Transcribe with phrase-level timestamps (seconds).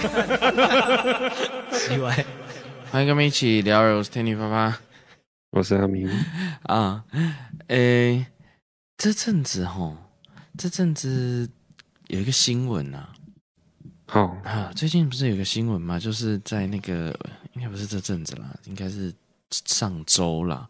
[1.72, 2.24] 奇怪，
[2.90, 4.80] 欢迎跟我们一起聊，我是天女爸爸，
[5.50, 6.08] 我是阿明
[6.62, 7.04] 啊。
[7.68, 8.26] 诶，
[8.96, 9.96] 这阵子吼，
[10.56, 11.48] 这阵子
[12.08, 13.12] 有一个新闻啊。
[14.06, 14.30] 好、oh.
[14.46, 15.98] 啊，最近不是有个新闻吗？
[15.98, 17.14] 就是在那个，
[17.52, 19.12] 应该不是这阵子啦，应该是
[19.50, 20.66] 上周啦，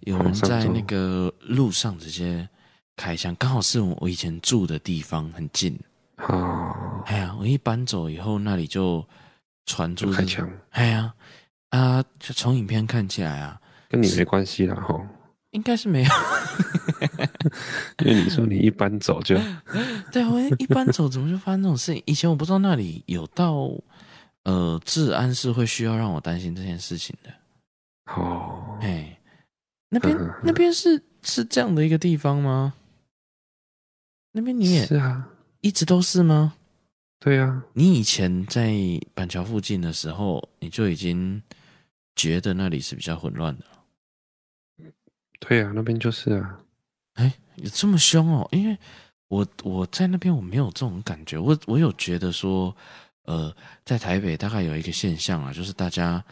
[0.00, 2.48] 有人在那个路上直接
[2.96, 5.78] 开枪，刚好是我我以前住的地方很近。
[6.28, 9.06] 哦，哎呀，我一搬走以后，那里就
[9.66, 10.48] 传出开枪。
[10.70, 11.12] 哎呀，
[11.70, 15.04] 啊，就从影片看起来啊，跟你没关系啦，吼，
[15.50, 16.10] 应该是没有，
[17.98, 19.36] 因为你说你一搬走就，
[20.12, 22.02] 对，我一搬走怎么就发生这种事情？
[22.06, 23.68] 以前我不知道那里有到，
[24.44, 27.30] 呃，治安是会需要让我担心这件事情的。
[28.14, 29.18] 哦，哎，
[29.88, 32.74] 那边那边是是这样的一个地方吗？
[34.32, 35.28] 那边你也是啊。
[35.62, 36.54] 一直都是吗？
[37.18, 38.74] 对啊，你以前在
[39.14, 41.42] 板桥附近的时候，你就已经
[42.14, 43.64] 觉得那里是比较混乱的。
[45.40, 46.60] 对啊，那边就是啊。
[47.14, 48.46] 哎，有这么凶哦？
[48.52, 48.76] 因为
[49.28, 52.76] 我我在那边我没有这种感觉，我我有觉得说，
[53.22, 56.22] 呃，在台北大概有一个现象啊，就是大家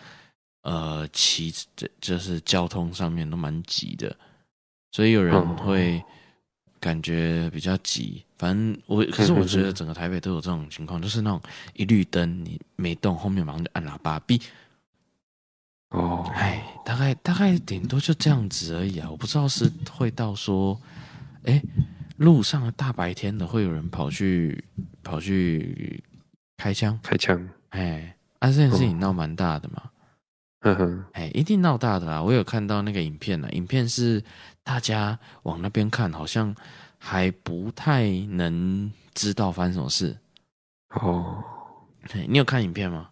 [0.63, 4.15] 呃骑这就是交通上面都蛮挤的，
[4.93, 5.97] 所以有人会。
[5.97, 6.05] 嗯
[6.81, 11.39] 感觉比较急，反正我可是我觉得整个台北都有这种情况，就是那种
[11.75, 14.41] 一绿灯你没动，后面马上就按喇叭哔。
[15.91, 19.11] 哦，哎，大概大概顶多就这样子而已啊！
[19.11, 20.81] 我不知道是会到说，
[21.45, 21.63] 哎，
[22.17, 24.65] 路上大白天的会有人跑去
[25.03, 26.03] 跑去
[26.57, 29.83] 开枪开枪，哎，啊，这件事情闹蛮大的嘛。
[30.61, 32.23] 呵呵，哎，一定闹大的啦！
[32.23, 34.23] 我有看到那个影片呢，影片是
[34.63, 36.55] 大家往那边看，好像
[37.03, 40.15] 还不太能知道发生什么事。
[40.91, 41.43] 哦，
[42.29, 43.09] 你有看影片吗？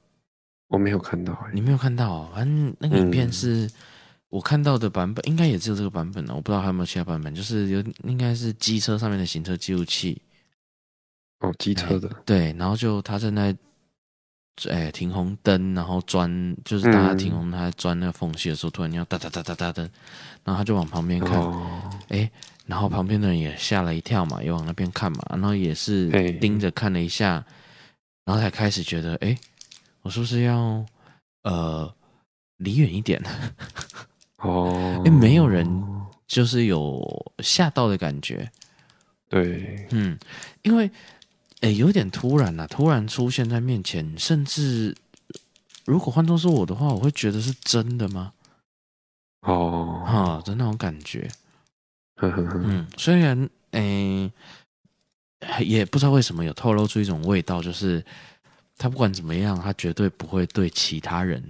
[0.69, 2.31] 我没有看到，你没有看到哦？
[2.35, 3.69] 反正那个影片是
[4.29, 6.35] 我看到的版本，应该也只有这个版本了。
[6.35, 10.21] 我不知道还有没有其他版本，就是有应该是机车上面的行车记录器。
[11.41, 13.59] 哦，机车的，对，然后就他正在那。
[14.69, 16.29] 哎，停红灯，然后钻，
[16.65, 19.85] 就是大家停红，他钻那个缝隙的时候，突然要哒哒哒哒哒的，
[20.43, 21.39] 然后他就往旁边看，
[22.09, 22.31] 哎、哦，
[22.69, 27.45] 然后旁边的人也吓了一跳嘛，也往那边看嘛，然后也是盯着看了一下，
[28.25, 29.37] 然后才开始觉得，哎，
[30.03, 30.85] 我是不是要
[31.43, 31.93] 呃
[32.59, 33.21] 离远一点？
[34.37, 35.67] 哦， 哎，没有人
[36.27, 37.03] 就是有
[37.39, 38.49] 吓到的感觉，
[39.29, 40.19] 对，嗯，
[40.63, 40.89] 因为。
[41.61, 44.95] 哎，有点突然呐、啊，突然出现在面前，甚至
[45.85, 48.33] 如果换作是我的话，我会觉得是真的吗？
[49.43, 51.29] 哦，哈的那种感觉。
[52.19, 54.31] 呵呵呵嗯，虽然哎，
[55.61, 58.05] 也不知道为什么有透露出一种味道，就是
[58.77, 61.43] 他不管怎么样，他绝对不会对其他人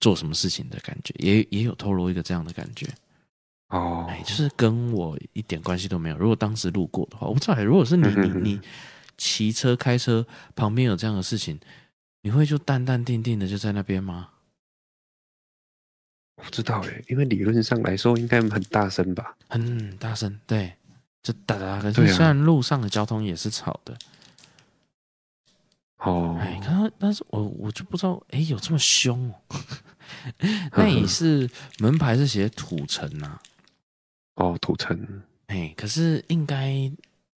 [0.00, 2.86] 做什么事情的感觉，也也有透露一个这样的感觉。
[3.68, 6.18] 哦，哎，就是跟我一点关系都没有。
[6.18, 7.64] 如果当时路过的话，我不知道。
[7.64, 8.60] 如果是你，你，你。
[9.18, 10.26] 骑车、开车
[10.56, 11.60] 旁边有这样的事情，
[12.22, 14.30] 你会就淡淡定定的就在那边吗？
[16.36, 19.36] 我不知道哎，因为理论上来说应该很大声吧？
[19.48, 20.72] 很大声，对，
[21.22, 21.80] 就哒哒。
[21.80, 23.96] 可是虽然路上的交通也是吵的，
[25.98, 26.60] 哦，哎，
[26.98, 29.60] 但是我我就不知道，哎，有这么凶哦？
[30.76, 31.48] 那你是
[31.78, 33.38] 门牌是写土城呐？
[34.34, 36.90] 哦，土城，哎，可是应该。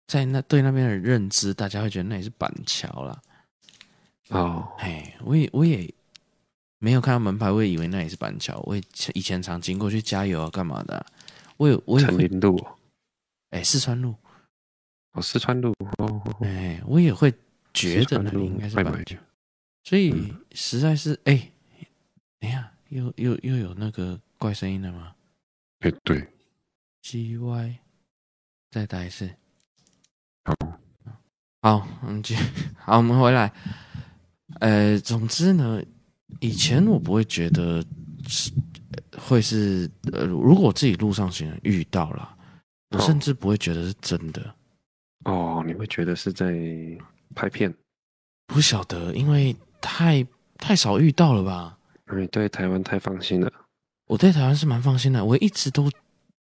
[0.05, 3.21] 在那对那边的认知，大家会觉得那里是板桥啦。
[4.29, 5.91] 哦，哎，我也我也
[6.83, 8.59] 没有看到门牌，我也以为那也是板桥。
[8.65, 8.75] 我
[9.13, 11.05] 以前常经过去加油啊，干嘛的、啊？
[11.55, 12.61] 我有我有成林路，
[13.51, 14.13] 哎，四川路，
[15.13, 17.33] 哦，四川路，哦，哎，我也会
[17.73, 19.15] 觉得那里应该是板桥。
[19.85, 21.49] 所以实在是，哎，
[22.37, 25.15] 等一下，又又又有那个怪声音了吗？
[25.79, 26.27] 哎，对
[27.01, 27.79] ，G Y，
[28.71, 29.29] 再打一次。
[30.43, 30.53] 好，
[31.61, 32.35] 好，我们继。
[32.75, 33.53] 好，我们回来。
[34.59, 35.81] 呃，总之呢，
[36.39, 37.83] 以前我不会觉得
[38.27, 38.51] 是
[39.17, 42.37] 会是呃，如果我自己路上行人遇到了，
[42.89, 44.55] 我甚至不会觉得是真的。
[45.25, 46.53] 哦，你会觉得是在
[47.35, 47.73] 拍片？
[48.47, 50.25] 不晓得，因为太
[50.57, 51.77] 太少遇到了吧？
[52.15, 53.51] 你对台湾太放心了。
[54.07, 55.89] 我对台湾是蛮放心的，我一直都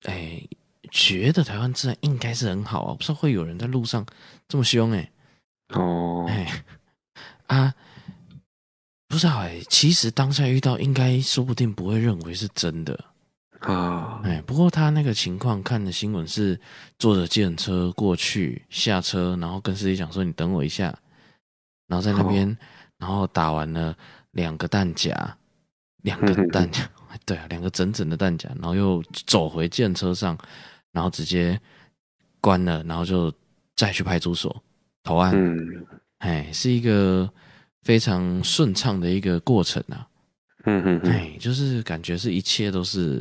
[0.03, 0.43] 哎。
[0.91, 4.05] 觉得台湾治安应该是很好啊，不会有人在路上
[4.47, 5.81] 这么凶哎、欸。
[5.81, 6.65] 哦，哎
[7.47, 7.75] 啊，
[9.12, 9.67] 不知道哎、欸。
[9.69, 12.99] 其实当下遇到，应该说不定不会认为是真的
[13.61, 14.23] 啊。
[14.25, 16.59] 哎，不过他那个情况看的新闻是
[16.99, 20.85] 坐着计程车过去下车，然后跟司机讲说：“你等我一下。”
[21.88, 22.47] 然后在那边，
[22.97, 23.94] 然然后打完了
[24.31, 25.37] 两个弹夹，
[26.03, 26.88] 两个弹夹，
[27.26, 30.38] 对啊，两个整整的弹夹，然后又走回计程车上，
[30.93, 31.61] 然后直接
[32.41, 33.35] 关了，然后就
[33.75, 34.62] 再去派出所
[35.03, 35.32] 投案。
[35.35, 35.85] 嗯，
[36.19, 37.29] 哎，是一个
[37.82, 40.06] 非常顺畅的一个过程啊。
[40.64, 43.20] 嗯嗯，哎，就是感觉是一切都是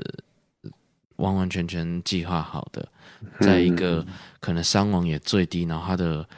[1.15, 2.87] 完完全全计划好的，
[3.39, 4.05] 在一个
[4.39, 6.29] 可能伤亡也最低，然后他的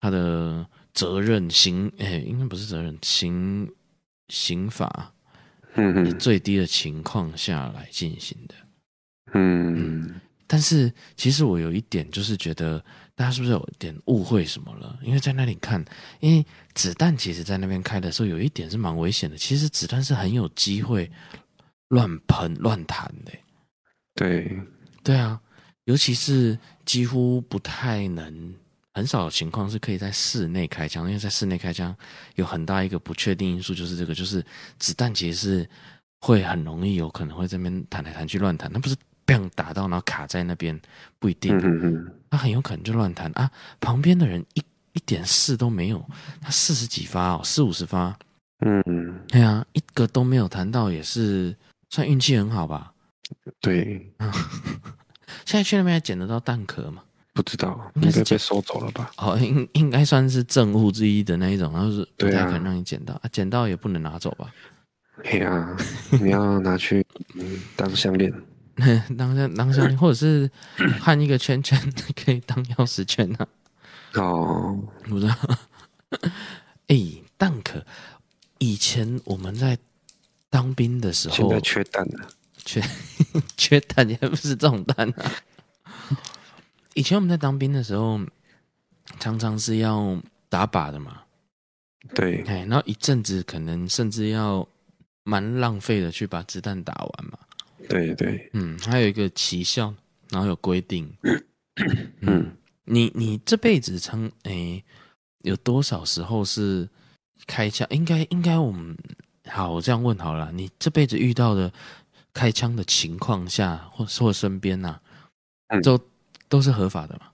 [0.00, 0.64] 他的
[0.94, 3.68] 责任刑，哎，应该不是责任刑
[4.28, 5.12] 刑法，
[5.74, 8.54] 嗯最低的情况下来进行的。
[9.34, 12.82] 嗯嗯，但是其实我有一点就是觉得。
[13.14, 14.98] 大家是不是有点误会什么了？
[15.02, 15.84] 因为在那里看，
[16.18, 16.44] 因为
[16.74, 19.36] 子弹其实，在那边开的时候，有一点是蛮危险的。
[19.36, 21.10] 其实子弹是很有机会
[21.88, 23.32] 乱喷、乱弹的。
[24.14, 24.60] 对，
[25.02, 25.40] 对啊，
[25.84, 28.54] 尤其是几乎不太能，
[28.94, 31.94] 很少情况是可以在室内开枪，因为在室内开枪
[32.36, 34.44] 有很大一个不确定因素，就是这个，就是
[34.78, 35.70] 子弹其实是
[36.20, 38.96] 会很容易有可能会这边弹来弹去、乱弹，那不是。
[39.24, 40.78] 被打到，然后卡在那边，
[41.20, 41.56] 不一定，
[42.28, 43.48] 他很有可能就乱弹啊。
[43.78, 46.04] 旁边的人一一点事都没有，
[46.40, 48.16] 他四十几发哦，四五十发，
[48.60, 51.56] 嗯，对啊，一个都没有弹到，也是
[51.90, 52.92] 算运气很好吧？
[53.60, 54.12] 对，
[55.46, 57.02] 现在去那边还捡得到蛋壳吗？
[57.34, 59.10] 不知道，应该是被收走了吧？
[59.16, 64.52] 哦，应应该算是证物之一的那一种，然后是不太可能让你捡到啊，捡到也不能拿走吧？
[65.22, 65.74] 对啊，
[66.20, 67.06] 你要拿去
[67.76, 68.32] 当项链。
[69.16, 70.50] 当下当下，或者是
[71.00, 71.78] 焊一个圈圈，
[72.16, 73.46] 可以当钥匙圈呢、啊？
[74.14, 75.34] 哦，不知道。
[76.88, 77.84] 哎、欸，弹壳，
[78.58, 79.78] 以前我们在
[80.50, 82.28] 当兵的时候，现在缺蛋了，
[82.64, 82.82] 缺
[83.56, 85.32] 缺弹也不是这种蛋啊。
[86.94, 88.20] 以前我们在当兵的时候，
[89.18, 91.22] 常常是要打靶的嘛。
[92.14, 94.68] 对，哎，然后一阵子可能甚至要
[95.22, 97.38] 蛮浪费的去把子弹打完嘛。
[97.88, 99.94] 对对，嗯，还有一个奇效，
[100.28, 101.10] 然后有规定，
[102.20, 104.84] 嗯，你你这辈子称诶
[105.42, 106.88] 有多少时候是
[107.46, 107.86] 开枪？
[107.90, 108.96] 应该应该我们
[109.48, 111.72] 好，我这样问好了，你这辈子遇到的
[112.32, 115.00] 开枪的情况下，或或身边呐、
[115.68, 115.98] 啊，都
[116.48, 117.30] 都是合法的吗？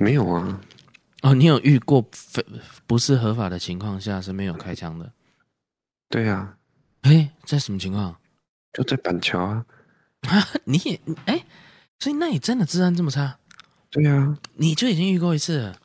[0.00, 0.60] 没有啊，
[1.22, 2.44] 哦，你有遇过非
[2.86, 5.12] 不是合法的情况下是没有开枪的？
[6.08, 6.56] 对啊，
[7.02, 8.16] 哎，在什么情况？
[8.72, 9.66] 就在板桥啊！
[10.28, 11.44] 啊，你也哎，
[11.98, 13.38] 所以那你真的治安这么差？
[13.90, 15.76] 对呀、啊，你就已经遇过一次了。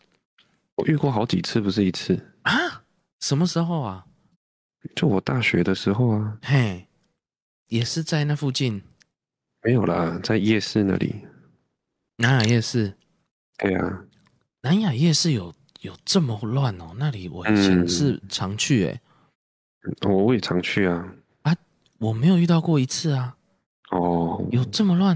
[0.75, 2.83] 我遇过好几次，不是一次啊？
[3.19, 4.05] 什么时候啊？
[4.95, 6.37] 就我大学的时候啊。
[6.41, 6.87] 嘿，
[7.67, 8.81] 也是在那附近？
[9.63, 11.15] 没有啦，在夜市那里。
[12.17, 12.93] 南雅夜市？
[13.57, 14.03] 对啊。
[14.61, 16.93] 南雅夜市有有这么乱哦？
[16.97, 19.01] 那里我以前是常去诶、欸。
[20.09, 21.13] 我我也常去啊。
[21.43, 21.55] 啊
[21.99, 23.37] 我没有遇到过一次啊！
[23.91, 25.15] 哦，有这么乱？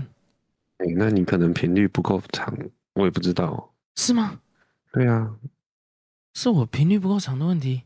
[0.77, 2.55] 哎，那你可能频率不够长，
[2.95, 4.39] 我也不知道，是吗？
[4.91, 5.35] 对啊，
[6.33, 7.83] 是我频率不够长的问题，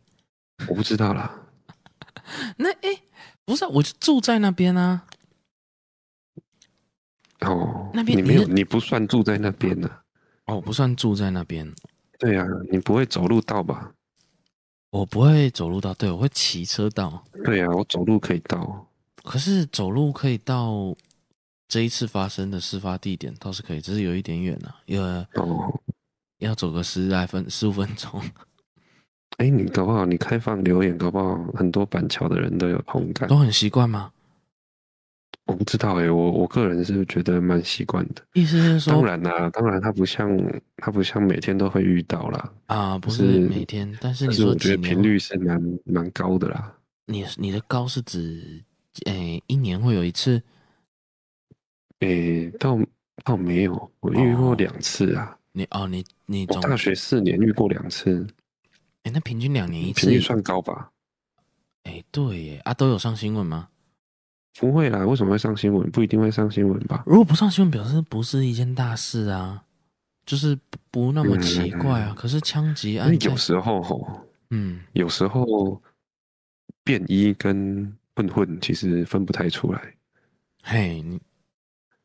[0.68, 1.48] 我不知道啦。
[2.58, 3.02] 那哎，
[3.44, 5.06] 不是，我就住在那边啊。
[7.42, 9.90] 哦，那边你没有，你不算住在那边呢。
[10.46, 11.74] 哦，不算住在那边。
[12.20, 13.94] 对啊，你不会走路到吧？
[14.92, 17.24] 我不会走路到，对，我会骑车到。
[17.46, 18.88] 对啊，我走路可以到。
[19.24, 20.96] 可是走路可以到
[21.70, 25.80] 这一次发生的事发地点倒是可以，只是有一点远了，因为哦，
[26.40, 28.20] 要走个十来分十五分钟。
[29.38, 34.12] 哎、欸，你搞不好你开放留言，搞不好很多板桥的人都有同感，都很习惯吗？
[35.46, 38.24] 我不知道哎、欸，我我个人是觉得蛮习惯的。
[38.34, 40.28] 意思是说，当然啦，当然他不像
[40.78, 42.52] 他不像每天都会遇到啦。
[42.66, 46.76] 啊，不是每天，但是你说我觉得频率是蛮蛮高的啦。
[47.06, 48.64] 你你的高是指？
[49.06, 50.42] 哎、欸，一年会有一次？
[52.00, 52.80] 诶、欸，倒
[53.24, 55.26] 倒没有，我遇过两次啊。
[55.32, 58.26] 哦你哦，你你我大学四年遇过两次。
[59.04, 60.92] 诶、欸，那平均两年一次，频率算高吧？
[61.84, 63.68] 诶、欸，对耶，啊，都有上新闻吗？
[64.60, 65.90] 不会啦，为什么会上新闻？
[65.92, 67.04] 不一定会上新闻吧？
[67.06, 69.64] 如果不上新闻，表示不是一件大事啊，
[70.26, 70.56] 就是
[70.92, 72.12] 不，不那么奇怪啊。
[72.12, 74.08] 嗯、可是枪击案，有时候吼，
[74.52, 75.82] 嗯，有时候
[76.84, 77.94] 便衣跟。
[78.16, 79.96] 混混其实分不太出来，
[80.62, 81.18] 嘿，你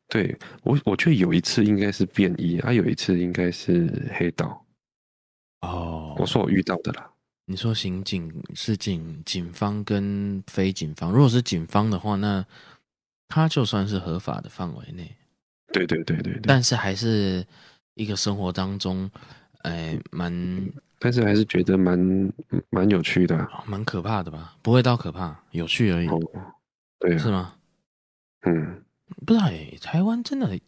[0.07, 4.63] 对我，我觉得有一次应该是便衣，啊，有一次应该是黑道。
[5.61, 7.11] 哦，我说我遇到的啦。
[7.47, 12.45] 你说刑警是警警方跟非警方，如果是警方的话，那
[13.27, 15.15] 他就算是合法的范围内。
[15.73, 16.41] 对对对对对。
[16.43, 17.45] 但是还是
[17.95, 19.09] 一个生活当中，
[19.63, 22.31] 哎，蛮但是还是觉得蛮
[22.69, 24.55] 蛮有趣的、啊，蛮可怕的吧？
[24.61, 26.07] 不会到可怕，有趣而已。
[26.07, 26.19] 哦、
[26.99, 27.55] 对、啊，是吗？
[28.47, 28.83] 嗯，
[29.25, 30.59] 不知道哎，台湾真的，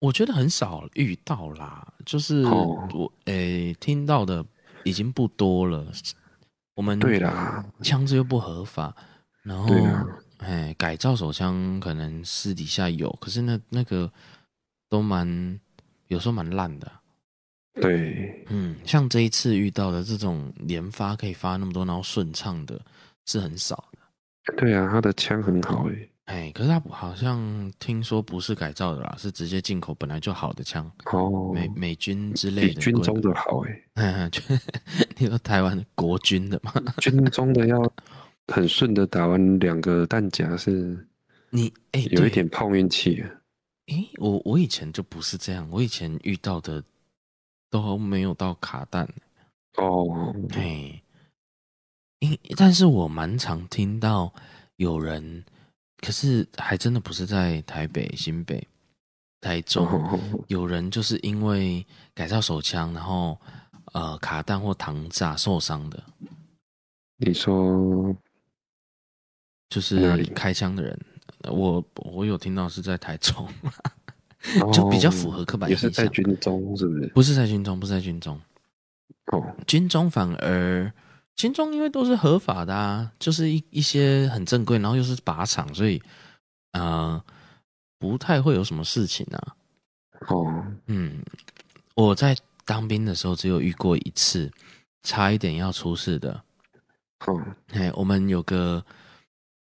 [0.00, 1.92] 我觉得很少遇到啦。
[2.04, 4.44] 就是我诶、哦，听到的
[4.84, 5.86] 已经不多了。
[6.74, 8.94] 我们对啦，枪支又不合法，
[9.42, 9.68] 然后
[10.38, 14.10] 哎，改造手枪可能私底下有，可是那那个
[14.88, 15.60] 都蛮
[16.08, 16.90] 有时候蛮烂的。
[17.74, 22.80] 对，嗯，像这一次遇到的这种连发可以发那么多，然后顺畅的，
[23.26, 24.54] 是很少的。
[24.56, 26.08] 对啊，他的枪很好诶。
[26.32, 33.62] 哎，可是他好像听说不是改造的啦，是直接进口本来就好的枪哦，美美军之类的，比军中的好
[33.96, 34.30] 哎。
[35.18, 36.72] 你说台湾国军的吗？
[36.98, 37.92] 军中的要
[38.48, 41.06] 很顺的打完两个弹夹是，
[41.50, 43.22] 你哎有一点碰运气。
[43.88, 46.82] 哎，我我以前就不是这样，我以前遇到的。
[47.72, 49.08] 都没有到卡弹
[49.78, 51.02] 哦，哎，
[52.18, 54.30] 因但是我蛮常听到
[54.76, 55.42] 有人，
[56.02, 58.68] 可是还真的不是在台北、新北、
[59.40, 63.38] 台中，有人就是因为改造手枪，然后
[63.92, 66.02] 呃卡弹或膛炸受伤的。
[67.16, 68.14] 你说
[69.70, 71.00] 就是开枪的人，
[71.44, 73.48] 我我有听到是在台中。
[74.72, 75.88] 就比较符合刻板印象。
[75.88, 77.06] 也是在军中，是不是？
[77.14, 78.36] 不是在军中，不是在军中。
[79.26, 80.92] 哦，军中反而
[81.36, 86.00] 军中因为都是合法的啊，就是一一些很正规，然后又是靶场，所以
[86.72, 87.22] 呃
[87.98, 89.56] 不太会有什么事情啊。
[90.28, 91.22] 哦，嗯，
[91.94, 94.50] 我在当兵的时候只有遇过一次，
[95.02, 96.42] 差一点要出事的。
[97.26, 98.84] 哦，哎，我们有个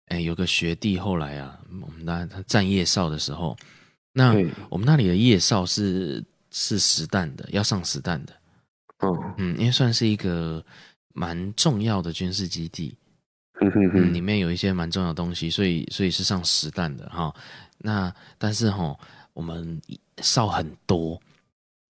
[0.07, 3.57] 哎有个学弟，后来啊，我们那他站夜哨的时候。
[4.19, 4.33] 那
[4.71, 8.33] 我们那里的夜哨是是实弹的，要上实弹的。
[9.01, 10.65] 哦，嗯，因为算是一个
[11.17, 12.95] 蛮重要的军事基地，
[13.61, 17.35] 嗯里面有一些蛮重要的东西，所以所以是上实弹的哈。
[17.79, 18.97] 那但是哈，
[19.33, 19.81] 我们
[20.23, 21.21] 哨很多，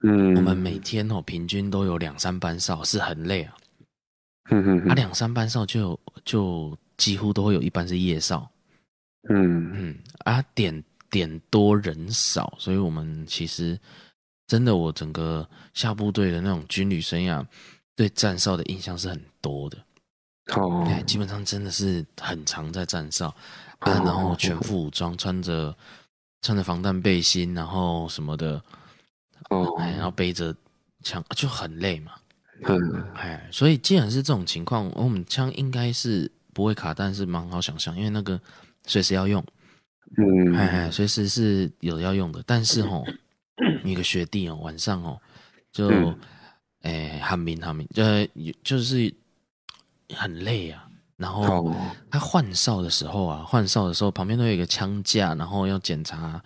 [0.04, 3.54] 嗯，我们每天哦平均都有两三班哨，是很累啊。
[4.50, 8.49] 嗯哼，啊，两三班哨就就几乎都会有一班是夜哨，
[9.28, 10.83] 嗯嗯，啊点。
[11.09, 13.78] 点多人少，所以我们其实
[14.49, 17.47] 真的，我整个下部队的那种军旅生涯，
[17.97, 19.79] 对站哨的印象是很多的。
[20.55, 23.35] 哦，哎，基本上真的是很常在站哨
[23.81, 25.76] 啊，然后全副武装，穿着
[26.43, 28.62] 穿着防弹背心，然后什么的，
[29.50, 30.55] 哦，哎，然后背着
[31.03, 32.12] 枪就很累嘛。
[32.65, 32.79] 嗯，
[33.17, 38.41] 哎，所以既然是这种情况，我们枪应该是不会卡但，是蛮好想象，因为那个
[38.87, 39.45] 随时要用。
[40.17, 43.05] 嗯，哎哎，随时是有要用的，但是吼，
[43.83, 45.21] 一个学弟哦，晚上哦，
[45.73, 46.15] 就
[46.87, 48.02] 哎喊鸣喊鸣，就
[48.62, 49.12] 就是
[50.14, 50.88] 很累啊。
[51.16, 51.75] 然后
[52.11, 56.43] 他换哨的时候啊，换哨的时候旁边都有一个枪架，然后要检查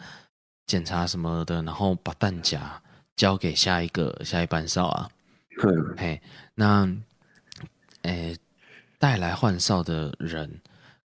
[0.67, 2.81] 检查什么的，然后把弹夹
[3.17, 5.11] 交给下一个下一班哨啊。
[5.63, 6.23] 嗯，嘿，
[6.55, 6.89] 那
[8.03, 8.35] 哎
[8.99, 10.61] 带来换哨的人。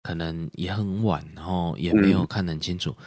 [0.06, 2.94] 可能也很晚，然后也没有看得很清楚。
[2.98, 3.04] 嗯、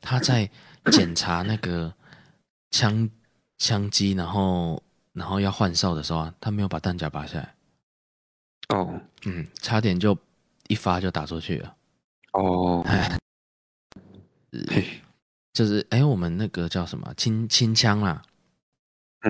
[0.00, 0.48] 他在
[0.90, 1.92] 检查那个
[2.70, 3.06] 枪
[3.58, 4.82] 枪机，然后
[5.18, 7.54] 然后要换哨的时候啊，他没有把弹夹拔下来。
[8.68, 10.16] 哦，嗯，差点就
[10.68, 11.76] 一发就打出去了。
[12.32, 13.18] 哦， 哎，
[15.52, 18.22] 就是哎，我们那个叫什么清清枪啦。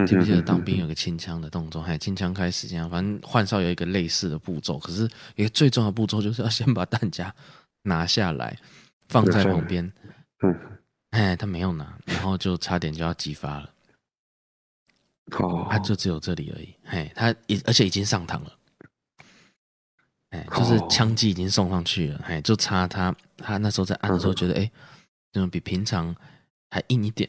[0.07, 1.81] 记不记得当兵有个清枪的动作？
[1.81, 4.79] 还有清枪开始这样，反正换哨有一个类似的步骤。
[4.79, 7.35] 可是一个最重要的步骤就是要先把弹夹
[7.85, 8.55] 拿下来，
[9.09, 9.91] 放在旁边。
[10.43, 10.61] 嗯，
[11.11, 13.71] 哎，他没有拿，然后就差点就要击发了。
[15.33, 16.75] 哦，他就只有这里而已。
[16.85, 18.53] 嘿，他已而且已经上膛了。
[20.31, 22.21] 哎，就是枪机已经送上去了。
[22.27, 24.71] 哎，就差他，他那时候在按的时候觉得，哎，
[25.33, 26.15] 怎么比平常
[26.71, 27.29] 还硬一点？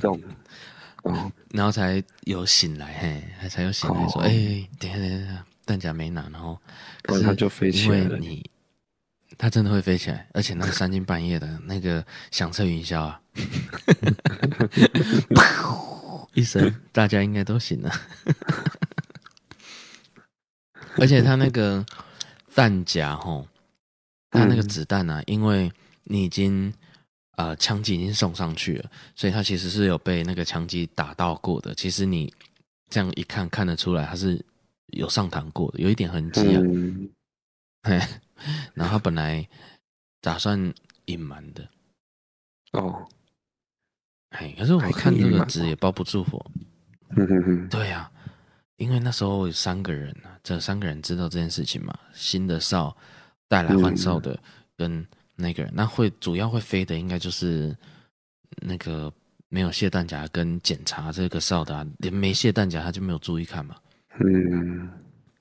[0.00, 0.20] 懂。
[1.02, 6.58] 哦， 然后才有醒来，嘿，还才有醒来说，哎、等下等下，弹夹没拿，然后，
[7.02, 8.04] 可是他就飞起来了。
[8.04, 8.50] 因为你，
[9.36, 13.20] 他真的会飞起来，而且那个三更半夜的那个响彻云霄啊，
[16.34, 17.90] 一声，大家应该都醒了。
[20.98, 21.84] 而且他那个
[22.54, 23.46] 弹夹吼，
[24.30, 25.72] 他那个子弹啊，因为
[26.04, 26.72] 你已经。
[27.36, 31.74] 呃，枪击已经送上去了，所以他其实是有被那个枪击打到过的。
[31.74, 32.32] 其实你
[32.90, 34.44] 这样一看，看得出来他是
[34.88, 36.60] 有上膛过的，有一点痕迹啊。
[36.62, 37.10] 嗯、
[37.88, 37.98] 嘿，
[38.74, 39.48] 然后他本来
[40.20, 40.72] 打算
[41.06, 41.66] 隐瞒的。
[42.72, 43.08] 哦，
[44.32, 46.44] 嘿，可是我看这个纸也包不住火。
[47.10, 47.68] 嗯哼哼。
[47.68, 48.10] 对呀、啊，
[48.76, 52.96] 因为那时候有三个人啊，这三个人知道这件事情嘛，新的哨
[53.46, 54.38] 带来换哨的
[54.76, 57.76] 跟那个人，嗯、那会主要会飞的应该就是
[58.62, 59.12] 那个
[59.48, 63.76] 没有卸弹夹跟检查这个哨的、啊，连没卸弹夹他就没有注意看嘛。
[64.18, 64.88] 嗯，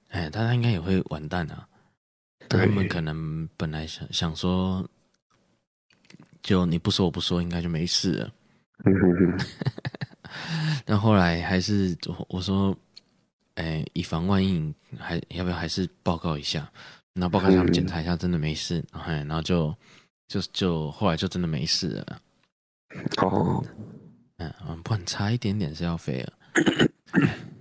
[0.09, 1.65] 哎，他他应该也会完蛋啊。
[2.49, 4.85] 他们可能本来想想说，
[6.43, 8.33] 就你不说我不说，应该就没事了。
[10.85, 11.97] 但后来还是
[12.29, 12.75] 我说。
[13.55, 16.71] 哎，以防万一，还要不要还是报告一下？
[17.13, 18.83] 那报告他们检查一下，真的没事。
[18.91, 19.75] 哎、嗯，然后就
[20.25, 22.21] 就就后来就真的没事了。
[23.17, 23.63] 哦，
[24.37, 24.51] 嗯，
[24.83, 26.33] 不然差一点点是要飞了。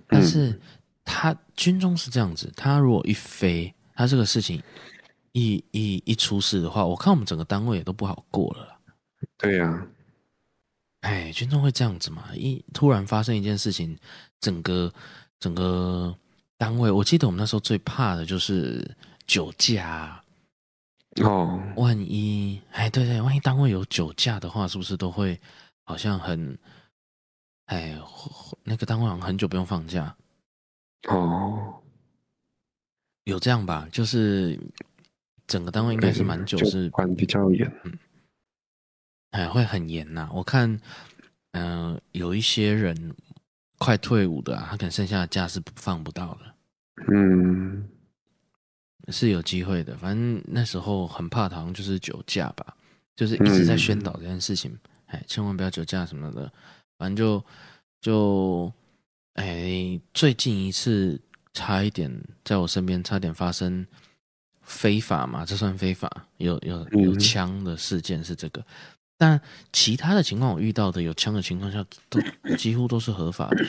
[0.07, 0.57] 但是
[1.03, 4.63] 他军中是这样子，他如果一飞，他这个事情
[5.33, 8.79] 一一一出事的话，我看我们整个单位也都不好过了。
[9.37, 9.87] 对呀、啊，
[11.01, 12.29] 哎，群众会这样子嘛？
[12.33, 13.97] 一突然发生一件事情，
[14.39, 14.91] 整个。
[15.41, 16.15] 整个
[16.55, 20.23] 单位，我记得我们那时候最怕的就是酒驾
[21.23, 21.59] 哦。
[21.77, 25.41] 万一哎，对对，万一单位有酒驾的话，是不是都会
[25.83, 26.55] 好像很
[27.65, 27.99] 哎，
[28.63, 30.15] 那个单位好像很久不用放假
[31.07, 31.81] 哦？
[33.23, 33.89] 有这样吧？
[33.91, 34.59] 就是
[35.47, 37.97] 整个单位应该是蛮久，是管比较严，嗯，
[39.31, 40.29] 哎，会很严呐。
[40.31, 40.79] 我看，
[41.51, 43.15] 嗯、呃，有一些人。
[43.83, 46.41] 快退伍的啊，他可能剩下的假是放不到的。
[47.11, 47.89] 嗯，
[49.07, 49.97] 是有机会的。
[49.97, 52.77] 反正那时候很怕，好像就是酒驾吧，
[53.15, 56.53] 就是一直在宣导这件事情，哎、嗯，千万不要酒驾什么的。
[56.99, 57.43] 反正就
[57.99, 58.71] 就
[59.33, 61.19] 哎，最近一次
[61.51, 63.83] 差一点在我身边差点发生
[64.61, 66.07] 非法嘛，这算非法？
[66.37, 68.63] 有有有枪的事件是这个。
[69.21, 69.39] 但
[69.71, 72.19] 其他的情况，我遇到的有枪的情况下，都
[72.57, 73.67] 几乎都是合法的。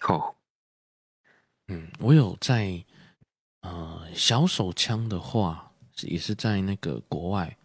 [0.00, 0.34] 好，
[1.68, 2.84] 嗯，我有在
[3.60, 5.70] 呃小手枪的话，
[6.02, 7.56] 也是在那个国外，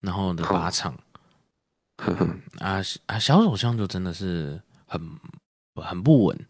[0.00, 0.98] 然后的靶场。
[2.58, 5.00] 啊啊，小手枪就真的是很
[5.76, 6.46] 很不稳，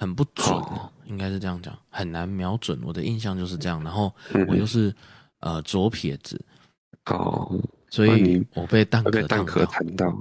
[0.00, 0.60] 很不准，
[1.04, 2.80] 应该是这样讲，很难瞄准。
[2.82, 3.80] 我的印象就是这样。
[3.84, 4.12] 然后
[4.48, 4.92] 我又是
[5.38, 6.44] 呃左撇子。
[7.04, 7.62] 哦。
[7.90, 10.20] 所以我被蛋壳烫到，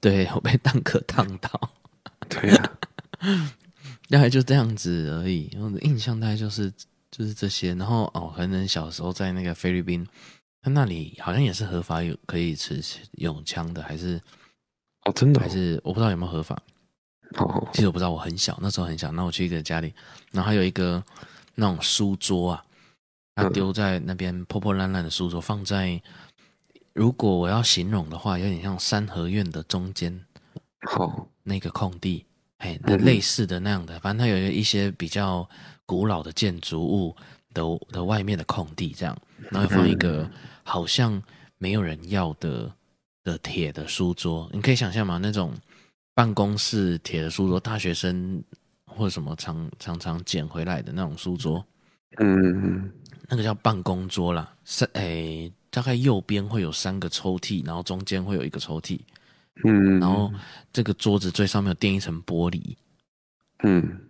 [0.00, 1.70] 对，我被蛋壳烫到，
[2.28, 2.76] 对呀、
[3.20, 3.52] 啊，
[4.10, 5.50] 大概就这样子而已。
[5.58, 6.70] 我的印象大概就是
[7.10, 7.74] 就是这些。
[7.74, 10.06] 然后哦，可能小时候在那个菲律宾，
[10.60, 14.20] 他那里好像也是合法有可以持有枪的，还是
[15.06, 16.60] 哦真的、哦、还是我不知道有没有合法。
[17.38, 19.10] 哦，其实我不知道，我很小，那时候很小。
[19.12, 19.94] 那我去一个家里，
[20.32, 21.02] 然后还有一个
[21.54, 22.64] 那种书桌啊，
[23.34, 26.00] 他丢在那边破破烂烂的书桌，放在。
[26.98, 30.20] 如果我要形容的话，有点像三合院的中间，
[30.90, 31.28] 好。
[31.44, 35.48] 那个空地，哎，那类似的那样的，反正它有一些比较
[35.86, 37.16] 古老的建筑物
[37.54, 39.16] 的的外面的空地，这样，
[39.50, 40.28] 然后放一个
[40.64, 41.22] 好像
[41.56, 42.70] 没有人要的
[43.22, 45.18] 的铁的书桌，你可以想象吗？
[45.22, 45.54] 那种
[46.14, 48.42] 办公室铁的书桌，大学生
[48.84, 51.64] 或者什么常常常捡回来的那种书桌，
[52.18, 52.92] 嗯，
[53.28, 55.48] 那个叫办公桌啦，是哎。
[55.70, 58.98] 大概右边会有三个抽屉，然后中间会有一个抽屉，
[59.64, 60.32] 嗯，然后
[60.72, 62.74] 这个桌子最上面有垫一层玻璃，
[63.62, 64.00] 嗯，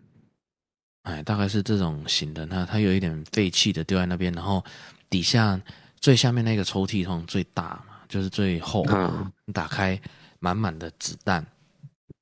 [1.03, 2.47] 哎，大概是这种型的。
[2.47, 4.65] 那它有一点废弃的丢在那边，然后
[5.11, 5.61] 底下
[6.01, 10.01] 最下面那个抽屉通常最大嘛，就是最厚，嗯，打开
[10.39, 11.45] 满满的子弹，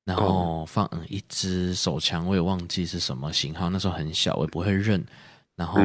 [0.03, 5.05] 然后放嗯一支手枪，我也忘记是什么型号，那时候很小，我也不会认，
[5.55, 5.79] 然后，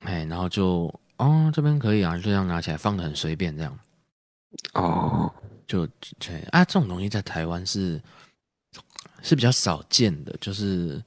[0.00, 0.92] 哎，然后就。
[1.20, 3.78] 哦，这边可以啊，就这样拿起来放的很随便，这样。
[4.72, 5.30] 哦，
[5.66, 5.86] 就
[6.18, 8.00] 对啊，这种东西在台湾是
[9.20, 11.02] 是比较少见的，就是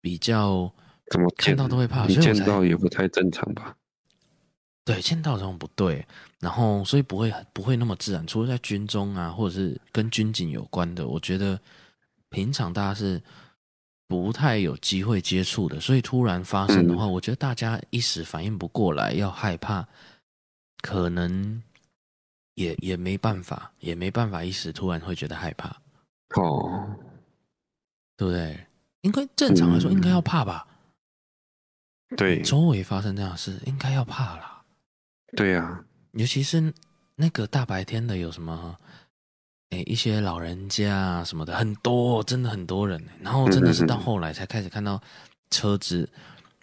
[0.00, 0.72] 比较
[1.10, 3.74] 怎么看到都会怕，你见到也不太正常吧？
[4.84, 6.06] 对，见到这种不对，
[6.38, 11.60] 然后所以不会不会那么自然，除了在军中啊，或者是跟军警有关的，我觉得
[12.30, 13.20] 平常大家是。
[14.08, 19.86] 不太有机会接触的，所以突然发生的话，嗯、我觉得大家一时反应不过来，要害怕，
[20.80, 21.62] 可能
[22.54, 25.68] 也也没办法，也没办法一时突然会觉得害怕。
[26.36, 26.88] 哦，
[28.16, 28.66] 对不对？
[29.02, 30.66] 应该正常来说应该要怕吧？
[32.10, 34.62] 嗯、对，周围发生这样的事，应该要怕啦。
[35.36, 36.72] 对呀、啊，尤其是
[37.16, 38.78] 那个大白天的，有什么？
[39.70, 43.02] 哎，一些老人家啊什么的很多，真的很多人。
[43.20, 45.00] 然后真的是到后来才开始看到
[45.50, 46.08] 车子，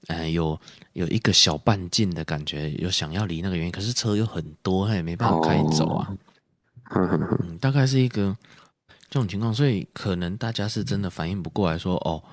[0.08, 0.60] 哎，有
[0.94, 6.18] 有一个小半径的感觉，有想要离那个原因，可是车有很多，他也没办法开走啊。
[6.96, 8.36] 嗯，大概是一个，
[9.10, 12.24] 这种情况，所以可能大家是真的反应不过来说，哦，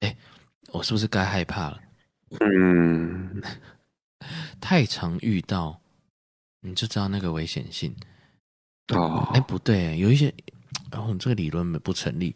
[0.00, 0.16] 哎，
[0.72, 1.80] 我是不是该害怕了？
[2.40, 3.42] 嗯，
[4.60, 5.80] 太常遇到，
[6.62, 7.94] 你就知道那个危险性。
[8.94, 10.32] 哦，哎，不对，有一些，
[10.90, 12.34] 然后这个理论不成立。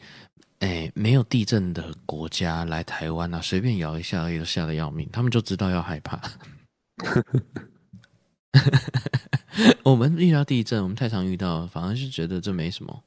[0.59, 5.09] 哎，没有地震的国家来台湾啊，随便摇一下而已，都吓得要命。
[5.11, 6.21] 他们就知道要害怕。
[9.83, 13.03] 我们遇到地震，我们太常遇到，反而是觉得这没什么。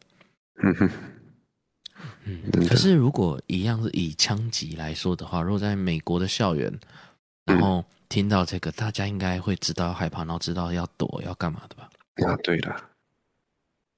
[2.25, 6.73] 嗯，可是如果一样是以枪击来说的话，如果在美国的校园，
[7.45, 11.87] 然后听到这个，大家应该会知道要害怕，然后知道要躲要干嘛的吧？
[12.27, 12.75] 啊，对的。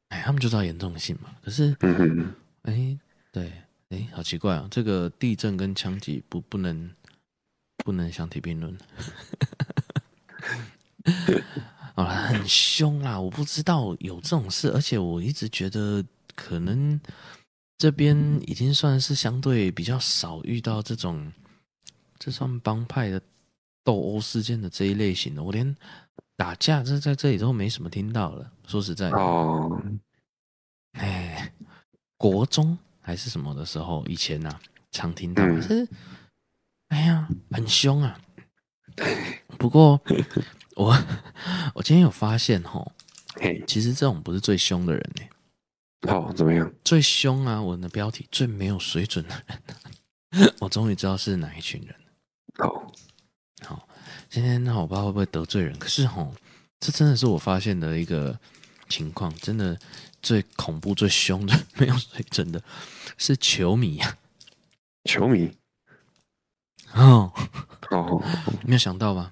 [0.09, 1.35] 哎，他们就知道严重性嘛。
[1.43, 1.75] 可是，
[2.63, 2.97] 哎。
[3.31, 3.51] 对，
[3.89, 4.65] 哎，好奇怪啊！
[4.71, 6.89] 这个地震跟枪击不不能
[7.79, 8.77] 不能相提并论。
[11.93, 13.19] 好了，很凶啦！
[13.19, 16.01] 我不知道有这种事，而且我一直觉得
[16.33, 16.97] 可能
[17.77, 21.29] 这边已经算是相对比较少遇到这种
[22.17, 23.21] 这算帮派的
[23.83, 25.43] 斗殴事件的这一类型的。
[25.43, 25.75] 我连
[26.35, 28.51] 打架这在这里都没什么听到了。
[28.67, 29.81] 说实在的，哦，
[30.93, 31.51] 哎，
[32.17, 32.77] 国中。
[33.07, 35.87] 还是什么的时候，以前呐、啊，常听到，可是，
[36.87, 38.19] 哎呀，很凶啊。
[39.59, 40.01] 不过
[40.75, 40.97] 我
[41.75, 42.91] 我今天有发现吼，
[43.67, 46.11] 其实这种不是最凶的人呢。
[46.11, 46.73] 哦，怎么样？
[46.83, 47.61] 最凶啊！
[47.61, 49.43] 我的标题最没有水准的
[50.31, 51.95] 人， 我终于知道是哪一群人。
[52.57, 52.91] 好，好，
[54.35, 56.35] 今天那我不知道会不会得罪人，可是吼，
[56.81, 58.37] 这真的是我发现的一个
[58.89, 59.79] 情况，真的。
[60.21, 62.59] 最恐怖、最凶的、没有水准的，
[63.15, 64.17] 是球迷呀！
[65.03, 65.51] 球迷
[66.95, 67.31] 哦
[67.91, 68.23] 哦，
[68.65, 69.31] 没有想到吧？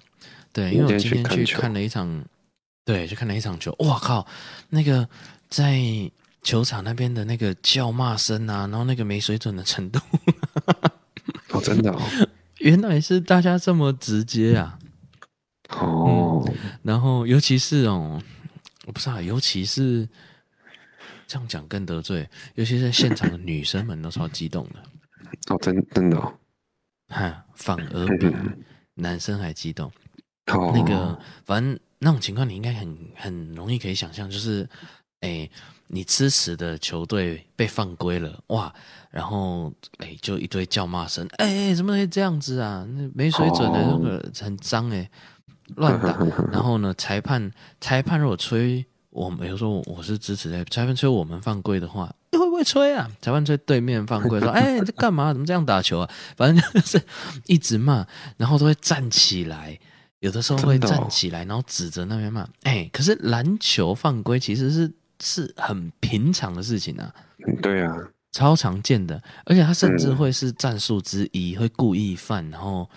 [0.51, 2.23] 对，因为我今天去看了一场，
[2.85, 3.75] 对，去看了一场球。
[3.79, 4.27] 哇靠！
[4.69, 5.09] 那个
[5.49, 5.81] 在
[6.43, 9.99] 球场那边的那个叫骂声啊，然后那个没水准的程度，
[11.49, 11.99] 哦，真的哦，
[12.59, 14.77] 原来是大家这么直接啊！
[15.79, 18.21] 哦、嗯，然后尤其是哦，
[18.85, 20.07] 我不知道，尤其是。
[21.25, 24.79] 这样讲更得罪，尤其是现场的女生们都超激动的。
[25.47, 26.31] 哦，真真的哦，
[27.07, 28.29] 哈，反而比
[28.95, 29.89] 男生还激动。
[30.47, 34.69] 哦，那个，反正那种情况你应该很很容易可以想象，就是，
[35.21, 35.49] 哎，
[35.87, 38.71] 你支持的球队被犯规了，哇，
[39.09, 42.85] 然后哎，就一堆叫骂声，哎，怎么可以这样子啊？
[42.91, 45.09] 那没水准的，那个很脏哎，
[45.75, 46.17] 乱打。
[46.51, 48.85] 然后呢，裁判裁判如果吹。
[49.15, 53.07] 我比如说我是支持的裁判吹我们犯规的话，你会不会吹啊？
[53.21, 55.31] 裁判吹对面犯规，说：“哎，你在干嘛？
[55.31, 56.99] 怎么这样打球啊？”反正就是
[57.45, 58.07] 一直骂，
[58.37, 59.79] 然后都会站起来，
[60.21, 62.43] 有的时候会站起来，然后指着那边骂。
[62.63, 67.13] 哎，可是篮球犯规其实是是很平常的事情啊。
[67.61, 67.95] 对啊，
[68.31, 72.89] 超常见的，而且他甚至会是战术之一，会故意犯，然后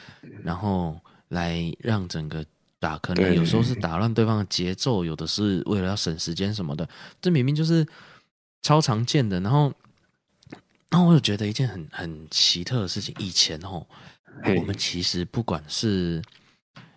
[0.42, 2.42] 然后来让整个。
[2.78, 6.86] 打可能有时候是打乱对方的节奏，有的是为了要省时间什么的，
[7.22, 7.86] 这明明就是
[8.60, 9.40] 超常见的。
[9.40, 9.72] 然后，
[10.90, 13.86] 然后我有觉得一件很很奇特的事情，以前哦，
[14.44, 16.22] 我们其实不管是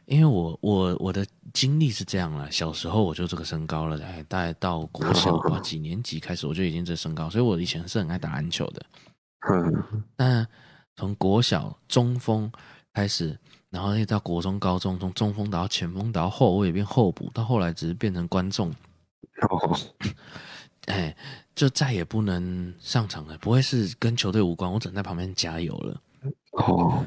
[0.05, 8.85] 因为我我我的经历是这样了，小时候我就这个身高了，哎，大概到国小吧几年级开始我就已经这身高，所以我以前是很爱打篮球的。
[9.49, 10.45] 嗯， 那
[10.97, 12.51] 从国小中锋
[12.93, 13.39] 开始。
[13.69, 18.71] 然后一直到国中、高中，从中锋打到前锋，打到后卫变后补，到后来只是变成观众。
[19.41, 19.79] 哦，
[20.87, 21.15] 哎，
[21.53, 26.01] 就再也不能上场了，不会是跟球队无关，我只能在旁边加油了。
[26.53, 27.05] 哦，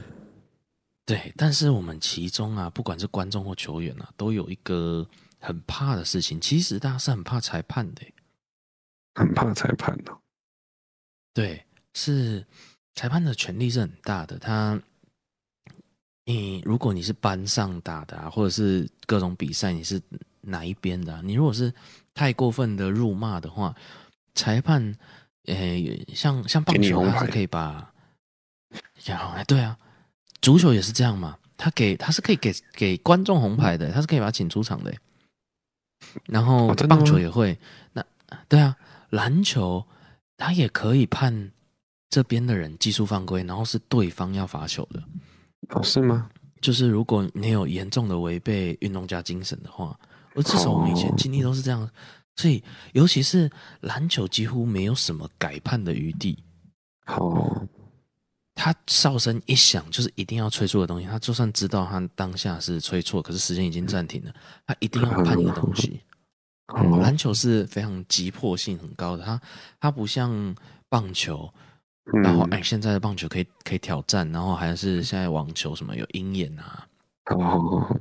[1.04, 5.04] 对，但是我们其中啊，不管是观众或球员啊，都有一个
[5.40, 8.02] 很怕的事情，其实大家是很怕裁判的，
[9.16, 10.16] 很怕裁判的。
[11.34, 12.46] 对，是
[12.94, 14.80] 裁判的权力是很大的，他。
[16.24, 20.00] 你如果你是班上打的啊，或者是各种比赛，你是
[20.40, 21.20] 哪一边的啊？
[21.24, 21.72] 你如果是
[22.14, 23.74] 太过分的辱骂的话，
[24.34, 24.94] 裁判，
[25.46, 27.92] 诶，像像棒球他是可以把，
[29.04, 29.76] 然后哎，对啊，
[30.40, 34.94] 足球也是这样嘛，他给他是可以给给观众红牌的，他是可以把他请出场的。
[36.26, 37.58] 然后棒球也会，
[37.92, 38.04] 那
[38.48, 38.76] 对啊，
[39.10, 39.84] 篮球
[40.36, 41.50] 他也可以判
[42.10, 45.02] 这边的人技术犯规，然后是对方要罚球的。
[45.70, 46.28] 哦，是吗？
[46.60, 49.98] 就是如果你有严重的违背运动家精神的话，
[50.34, 51.88] 而至少我们以前经历都是这样，
[52.36, 56.38] 所以尤其是篮球几乎没有什么改判的余地。
[57.06, 57.66] 哦，
[58.54, 61.06] 他哨声一响，就是一定要吹出的东西。
[61.06, 64.32] 他就算知道他当下是吹错，可是时间已经暂停了，
[64.66, 66.00] 他一定要判一个东西。
[66.76, 69.40] 嗯， 篮球是非常急迫性很高的，它
[69.80, 70.54] 它不像
[70.88, 71.52] 棒球，
[72.22, 76.86] 然后哎，现在的棒球可以可以挑战，然后还是现在网球什么有鹰眼啊，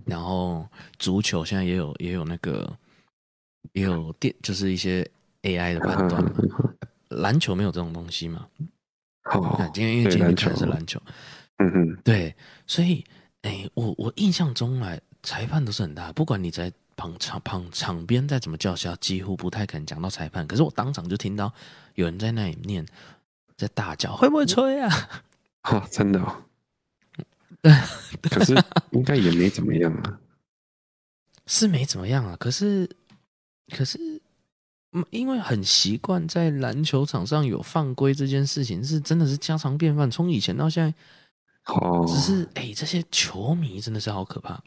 [0.05, 2.71] 然后足球现在也有也有那个
[3.73, 5.07] 也有电，就是一些
[5.43, 6.31] AI 的判断嘛，
[7.09, 8.47] 篮球没有这种东西嘛。
[9.23, 10.99] 好，今天因为今天看的是篮球，
[11.57, 12.35] 嗯哼，对，
[12.65, 13.05] 所以
[13.43, 16.71] 哎，我我印象中来裁判都是很大，不管你在。
[16.97, 20.45] 旁场旁场边再怎么叫嚣，几乎不太可能讲到裁判。
[20.45, 21.51] 可是我当场就听到
[21.95, 22.85] 有人在那里念，
[23.61, 24.89] 在大叫：“会不会吹啊？”
[25.69, 26.43] 哦，真的哦。
[27.61, 27.71] 对，
[28.29, 28.55] 可是
[28.91, 30.19] 应该也没怎么样啊。
[31.45, 32.35] 是没怎么样啊。
[32.39, 32.89] 可是，
[33.69, 33.99] 可是，
[35.11, 40.09] 因为很习惯在篮球场上有犯规这件事情，是真的是家常便饭。
[40.09, 44.59] 从以前到现在，哦，只是哎、欸，这些球迷真的是好可怕，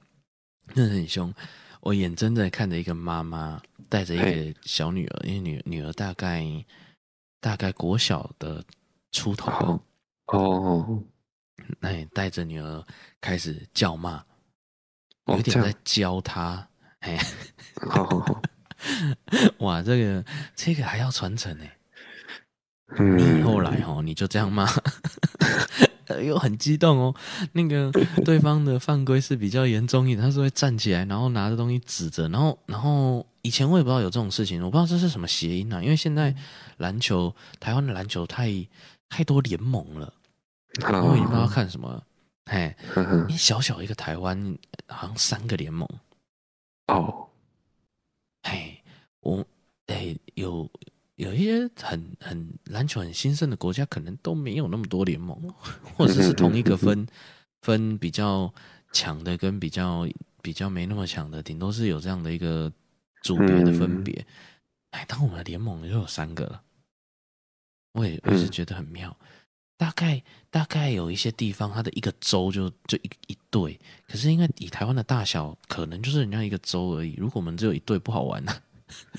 [0.75, 1.35] 真的很凶。
[1.81, 6.45] 我眼睁睁看着一个妈妈带着一个小女儿，因为女女儿大概
[7.41, 8.65] 大概国小的
[9.15, 9.81] 出头。
[10.27, 11.03] 哦，
[11.81, 12.85] 那带着女儿
[13.21, 14.23] 开始叫骂，
[15.27, 16.67] 有点在教她，
[17.01, 17.17] 哎，
[17.89, 18.43] 好好好
[19.59, 20.25] 哇，这个
[20.55, 21.65] 这个还要传承呢，
[22.99, 24.69] 你后来哦，你就这样骂。
[26.23, 27.15] 又很激动哦，
[27.53, 27.91] 那个
[28.27, 36.35] 对方的犯规是比较严重一点，他是会站起来，然后拿着东西指着，然后，然后以前我也不知道有这种事情，我不知道这是什么谐音啊，因为现在
[36.77, 38.49] 篮球，台湾的篮球太
[39.09, 40.13] 太多联盟了，
[40.81, 42.03] 我也不知道看什么，
[42.47, 42.75] 嘿，
[43.29, 45.89] 你小小一个台湾，好像三个联盟，
[46.89, 47.29] 哦，
[48.43, 48.83] 嘿，
[49.21, 49.45] 我，
[49.87, 50.71] 哎，有。
[51.17, 55.41] 有一些很很篮球很兴盛的国家，可能都没有那么多联盟，
[55.95, 57.07] 或者是同一个分
[57.63, 58.53] 分比较
[58.91, 60.09] 强的跟比较
[60.43, 62.71] 比较没那么强的，顶多是有这样的一个
[63.23, 64.27] 组别的分别。
[64.91, 66.61] 哎，当我们的联盟就有三个了，
[67.95, 69.17] 我也我也是觉得很妙。
[69.77, 77.15] 大概大概有一些地方，它的一个州就就一一队，可是因为以台湾的大小，可能就是人家一个州而已。
[77.17, 78.55] 如果我们只有一队，不好玩呐，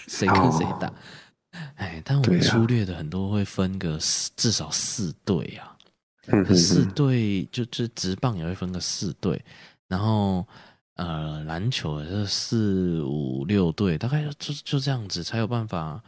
[0.07, 0.91] 谁跟谁打？
[1.75, 5.77] 哎，但我们粗略的很多会分个四，至少四队啊，
[6.55, 9.43] 四队就就直棒也会分个四队，
[9.89, 10.47] 然后
[10.95, 16.01] 呃篮球也是四五六队，大概就就这样子才有办法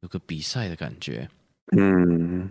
[0.00, 1.28] 有个比赛的感觉。
[1.76, 2.50] 嗯，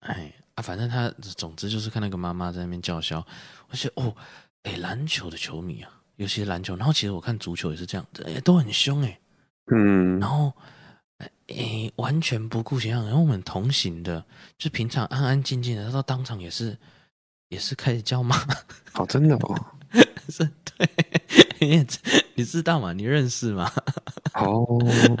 [0.00, 3.24] 哎啊，反正他总之就是看那个妈妈在那边叫嚣，
[3.70, 4.14] 我觉得哦，
[4.62, 9.18] 哎，篮球的球迷啊，尤其是篮球，然后其实我看足球也是这样子，哎，都很凶哎，
[9.72, 10.52] 嗯，然后。
[11.46, 13.02] 诶，完全不顾形象。
[13.06, 14.22] 然后我们同行的，
[14.58, 16.76] 就平常安安静静的，他到当场也是，
[17.48, 18.36] 也是开始叫骂。
[18.94, 19.66] 哦，真的哦，
[20.28, 20.46] 是，
[20.76, 20.88] 对，
[21.60, 21.86] 你
[22.34, 22.92] 你知道吗？
[22.92, 23.70] 你认识吗？
[24.34, 24.66] 哦，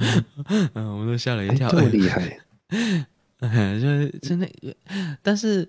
[0.74, 2.38] 嗯，我们都吓了一跳，这么厉害。
[3.40, 4.74] 就是就那个，
[5.22, 5.68] 但是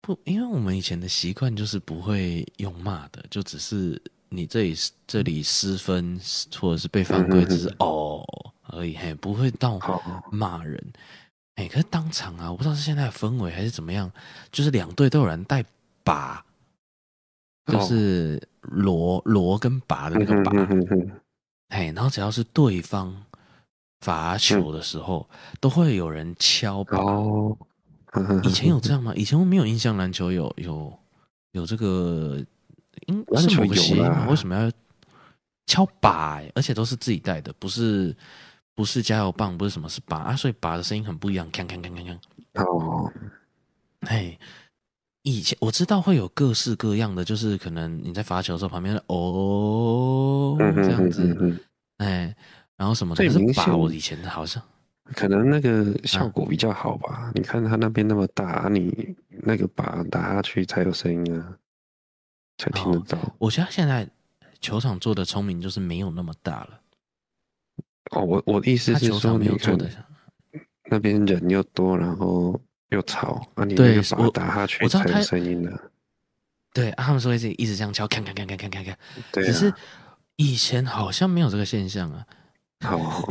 [0.00, 4.74] 不，因为我们以前的习惯就是不会用骂的，就只是你这里
[5.06, 6.20] 这里失分，
[6.58, 8.24] 或者是被犯规，只是哦。
[8.68, 9.78] 而已，嘿，不会到
[10.32, 10.82] 骂人，
[11.56, 14.10] 哎，可是当场啊，我不知道是现在的氛围还是怎么样，
[14.50, 15.62] 就是两队都有人带
[16.02, 16.42] 把，
[17.66, 20.50] 就是罗罗跟拔的那个拔，
[21.68, 23.14] 哎，然后只要是对方
[24.04, 25.26] 罚球的时候，
[25.60, 27.56] 都会有人敲靶。
[28.44, 29.12] 以前有这样吗？
[29.16, 30.92] 以前我没有印象，篮球有有
[31.52, 32.38] 有这个，
[33.06, 34.26] 应是某个协议吗？
[34.28, 34.70] 为什么要
[35.66, 36.48] 敲靶？
[36.54, 38.14] 而且都是自己带的，不是。
[38.76, 42.18] 不是加油棒，不是什么，是靶啊，所以靶的声音很不一样，锵锵锵锵锵。
[42.54, 43.08] 哦，
[44.00, 44.36] 嘿，
[45.22, 51.56] 以前我知道会有各式各样的，就是可能你在罚球的时候，旁边的哦这样子，
[51.98, 52.34] 哎，
[52.76, 54.62] 然后什么的，可是靶我以前的好像
[55.14, 57.14] 可能那个效果比较好吧？
[57.14, 61.56] 啊、你看他那边那么大，你那个把打下去才有声音啊，
[62.58, 63.18] 才听得到。
[63.38, 64.08] 我觉得现在
[64.60, 66.80] 球场做的聪明，就是没有那么大了。
[68.12, 69.78] 哦，我我的意思是说，你看
[70.90, 72.58] 那边人又多，然后
[72.88, 75.90] 又吵，啊，你那个靶打下去才有声音的。
[76.72, 78.98] 对，啊，他们说会一直这样敲，看看看看看看看。
[79.30, 79.72] 对，只是
[80.36, 82.26] 以前好像没有这个现象啊。
[82.84, 83.28] 好，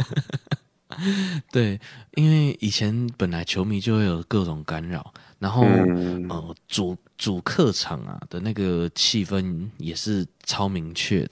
[1.52, 1.80] 对，
[2.16, 11.32] 因为以前本来球迷就会有各种干扰，然后呃，主主客场啊的那个气氛也是超明确的。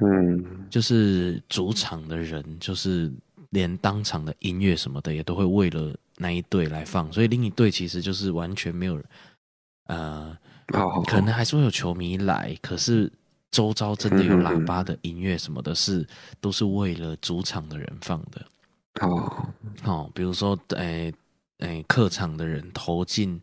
[0.00, 3.12] 嗯，就是主场的人，就是
[3.50, 9.04] 连当场的音乐什么的，也都会为了那一队来放，所以另一队其实就是完全没有人，
[9.86, 10.36] 呃，
[11.06, 13.10] 可能还是会有球迷来，可是
[13.54, 16.08] 周遭真的有喇叭的音乐什么的是，是
[16.40, 18.44] 都是为了主场的人放的。
[19.00, 19.46] 哦
[19.84, 21.14] 哦，比如说，诶、欸、
[21.58, 23.40] 诶、欸，客场的人投进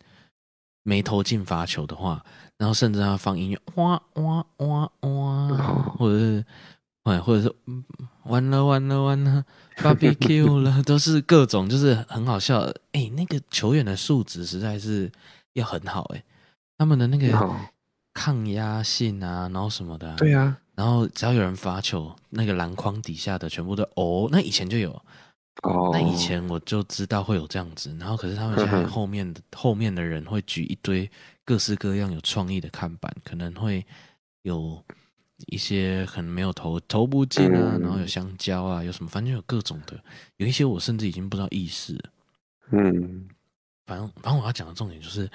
[0.84, 2.22] 没投进罚球的话，
[2.58, 5.48] 然后甚至他放音乐，哇哇哇哇，
[5.98, 6.46] 或者是，
[7.04, 7.56] 哎，或者是
[8.26, 9.46] 完了完了完了
[9.78, 12.60] ，barbecue 了， 都是各种，就是很好笑。
[12.92, 15.10] 哎、欸，那个球员的素质实在是
[15.54, 16.24] 要很好、欸，哎，
[16.78, 17.28] 他们的那个
[18.14, 25.02] 抗压性啊，然后什么的、啊，对啊，然后只要有人罚球，那个篮筐底下的全部都哦，那以前就有。
[25.64, 31.08] 哦，那以前我就知道会有这样子，然后可是他们现在后面的后面的人会举一堆
[31.44, 33.86] 各式各样有创意的看板，可能会
[34.44, 34.82] 有
[35.48, 40.02] 一些可能没有投投不进啊，嗯、然后有香蕉啊，有什么反正有各种的，
[40.38, 42.02] 有一些我甚至已经不知道意思。
[42.72, 43.28] 嗯，
[43.86, 45.30] 反正反正我要讲的重点就是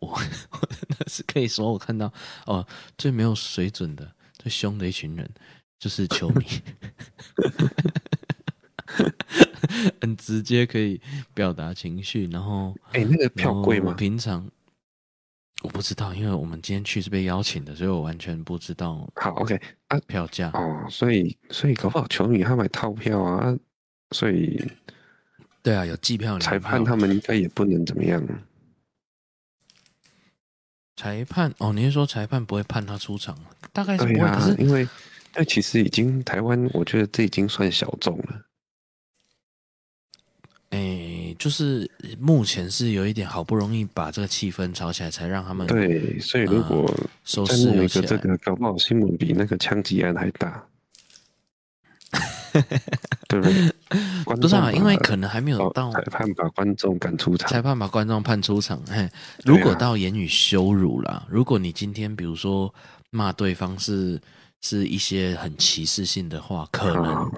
[0.00, 0.08] 我
[0.50, 2.12] 我真的是可以说我看到
[2.46, 5.28] 哦最没有水准的最凶的一群人
[5.78, 6.44] 就是球迷。
[10.00, 11.00] 很直接可以
[11.34, 13.92] 表达情绪，然后哎、欸，那个票贵吗？
[13.94, 14.48] 平常
[15.62, 19.06] 我不知道，因为我们今天去是被邀请的，所以我完全不知道。
[19.16, 23.54] 好，OK 啊，票价哦，所以所以搞不好球迷他买套票啊，
[24.12, 24.62] 所以
[25.62, 28.22] 对啊，有季票，裁判他们应该也不能怎么样。
[30.96, 33.36] 裁判哦，你是说裁判不会判他出场？
[33.72, 34.88] 大概是不会，啊、可是因为
[35.34, 38.42] 那其实已经台湾，我觉得这已经算小众了。
[40.70, 46.18] 哎、欸，就是目前是有一点好不容易把这个气氛炒起来，才让他们对。
[46.18, 46.92] 所以如果
[47.24, 50.66] 收视那个这个搞不好新闻比那个枪击案还大，
[53.28, 53.72] 对不对？
[54.36, 58.80] 不是啊，因为可能还没有到裁判把观众赶出场，裁判把观众判出场。
[58.86, 59.08] 嘿，
[59.44, 62.72] 如果到言语羞辱啦，啊、如果你今天比如说
[63.10, 64.20] 骂对方是
[64.62, 67.30] 是一些很歧视性的话，可能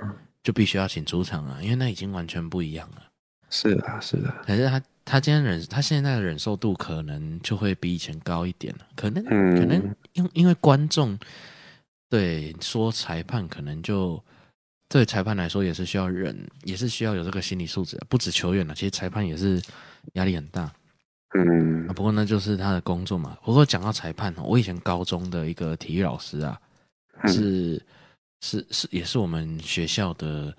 [0.43, 3.03] 就必须要请出场啊，因为那已经完全不一样了。
[3.51, 4.35] 是啊，是的。
[4.47, 8.87] 可是他他今天忍，他现在的忍受度可能就会比以前高一点了。
[8.97, 11.19] 可能，嗯、可能因因为观众
[12.09, 14.23] 对说裁判，可能就
[14.89, 17.99] 对裁判来说也是需要忍，也是需要有这个心理素质。
[18.09, 19.63] 不止球员了，其实裁判也是
[20.15, 20.73] 压力很大。
[21.35, 23.37] 嗯，不过那就是他的工作嘛。
[23.45, 26.61] 不过讲到裁判，我以前高中的一个体育老师啊，
[27.27, 27.81] 是、嗯、
[28.41, 30.55] 是是，也是我们学校的。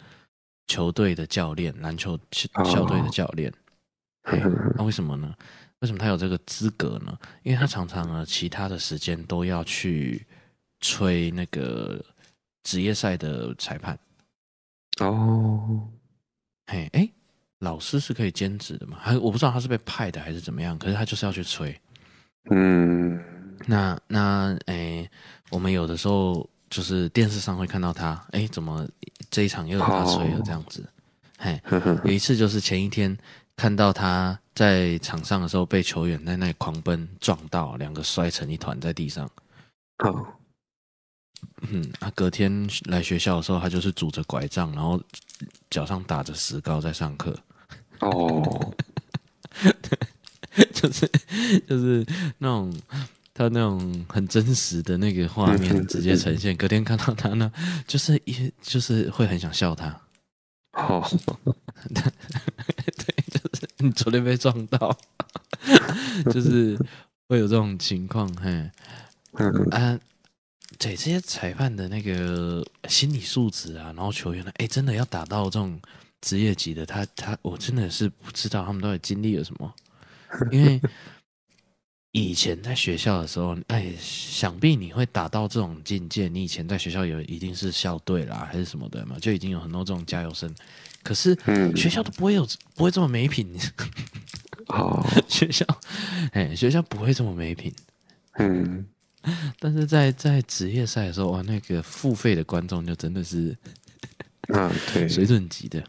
[0.72, 3.52] 球队的教练，篮球校队的教练，
[4.22, 4.78] 那、oh.
[4.78, 5.34] 欸、为什么呢？
[5.80, 7.18] 为什么他有这个资格呢？
[7.42, 10.24] 因为他常常呢，其他的时间都要去
[10.80, 12.00] 吹那个
[12.62, 13.98] 职业赛的裁判。
[15.00, 15.88] 哦，
[16.68, 17.10] 嘿，哎，
[17.60, 18.98] 老师是可以兼职的嘛？
[19.00, 21.80] 还我不知道他是被派的还是怎么样，可是他就是要去吹。
[22.50, 23.22] 嗯，
[23.66, 25.12] 那那哎、欸，
[25.50, 26.50] 我们有的时候。
[26.70, 28.88] 就是电视上会看到他，哎、欸，怎么
[29.32, 30.88] 这一场又有他吹了这样子？
[31.40, 31.60] 嘿，
[32.06, 33.18] 有一次就是前一天
[33.56, 39.28] 看到他在场上的时候，被球员在那里狂奔撞到，两个摔成一团在地上。
[40.04, 40.28] 哦，
[41.70, 45.02] 嗯，他，隔天来学校的时候，他就是拄着拐杖，然后
[45.70, 47.36] 脚上打着石膏在上课。
[48.00, 48.74] 哦，
[49.62, 51.10] 对，就是
[51.68, 52.06] 就是
[52.38, 52.74] 那种。
[53.32, 57.50] 他那种很真实的那个画面直接呈现，隔天看到他呢，
[57.88, 59.98] 就是一就是会很想笑他。
[60.74, 61.02] 哦，
[61.96, 62.04] 对，
[63.32, 64.94] 就是你昨天被撞到，
[66.34, 66.78] 就是
[67.30, 68.28] 会有这种情况。
[68.36, 68.70] 嘿，
[69.36, 69.98] 嗯啊，
[70.80, 75.80] 对这些裁判的那个心理素质啊，然后球员呢，哎，真的要打到这种
[76.22, 79.72] 职业级的，他他我真的是不知道他们到底经历了什么，
[80.52, 80.82] 因为。
[82.12, 86.28] 以前在学校的时候，哎，想必你会打到这种境界。
[86.28, 90.52] 你以前在学校有一定是校队啦，还是什么的嘛，就已经有很多这种加油声。
[91.04, 91.38] 可是
[91.76, 93.56] 学校都不会有，不会这么没品。
[94.70, 95.64] 哦， 学校，
[96.32, 97.72] 哎，学校不会这么没品。
[98.40, 98.88] 嗯，
[99.60, 103.56] 但是在在职业赛的时候，哇，那个付费的观众就真的是，
[104.54, 105.84] 啊，对，水准级的，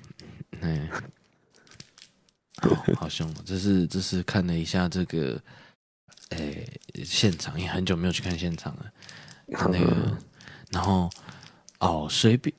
[0.61, 0.91] 哎，
[2.63, 3.33] 好好凶。
[3.45, 5.41] 这是这是看了一下这个。
[6.31, 8.93] 哎、欸，现场也很久没有去看现场了。
[9.47, 10.17] 那个，
[10.71, 11.11] 然后
[11.81, 12.55] 哦，随便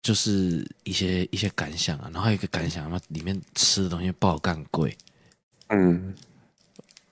[0.00, 2.04] 就是一些一些感想啊。
[2.10, 4.96] 然后还有一个感想，那里面吃的东西爆干贵。
[5.66, 6.14] 嗯，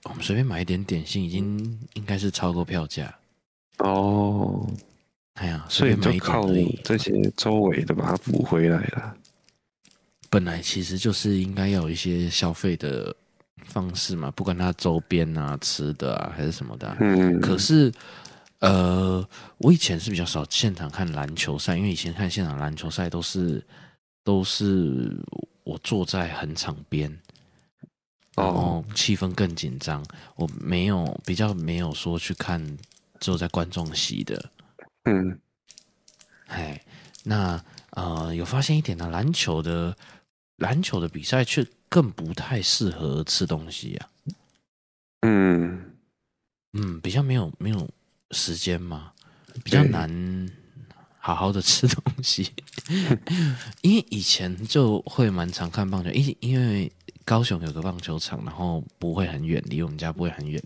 [0.05, 3.13] 我们随便买一点点心，已经应该是超过票价。
[3.79, 4.67] 哦，
[5.33, 6.47] 哎呀，所以就靠
[6.83, 9.15] 这些周围的把它补回来了。
[10.29, 13.15] 本来其实就是应该要有一些消费的。
[13.63, 17.91] 方式嘛，不管它周边啊、吃的啊，还是什么的、啊，嗯，可是，
[18.59, 19.27] 呃，
[19.57, 23.65] 我以前是比较少现场看篮球赛，因为以前看现场篮球赛都是
[24.23, 25.17] 都是
[25.63, 27.11] 我坐在很场边，
[28.35, 30.05] 然后气氛更紧张。
[30.35, 32.77] 我没有比较没有说去看
[33.19, 34.51] 坐在观众席的，
[35.03, 35.39] 嗯，
[36.47, 36.81] 哎，
[37.23, 39.95] 那呃有发现一点呢，篮球的
[40.57, 44.09] 篮球的比赛却更不太适合吃东西啊，
[45.21, 45.91] 嗯。
[46.73, 47.89] 嗯，比较没有没有。
[48.31, 49.13] 时间嘛，
[49.63, 50.49] 比较难
[51.19, 52.51] 好好的吃东西，
[53.81, 56.91] 因为以前就会蛮常看棒球，因因为
[57.25, 60.63] 高雄有个棒球场，然后不会很远，离我们家不会很远。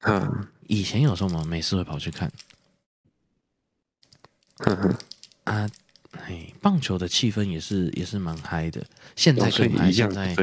[0.00, 2.32] 嗯，以前有时候我们没事会跑去看。
[5.44, 5.68] 啊，
[6.26, 8.84] 嘿，棒球的气氛也是也是蛮嗨的，
[9.14, 9.92] 现在更嗨。
[9.92, 10.34] 现在，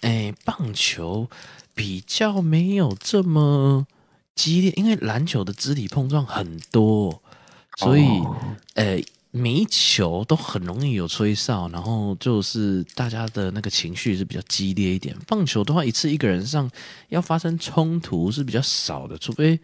[0.00, 1.28] 哎，棒球
[1.74, 3.86] 比较没有这么。
[4.36, 7.22] 激烈，因为篮球的肢体碰撞很多，
[7.76, 8.36] 所以，呃、oh.
[8.76, 15.16] 欸，每一球都很容易有吹哨，然后就是大家的那个情绪是比较激烈一点。
[15.26, 16.70] 棒球的话，一次一个人上
[17.08, 19.58] 要发生冲突是比较少的，除非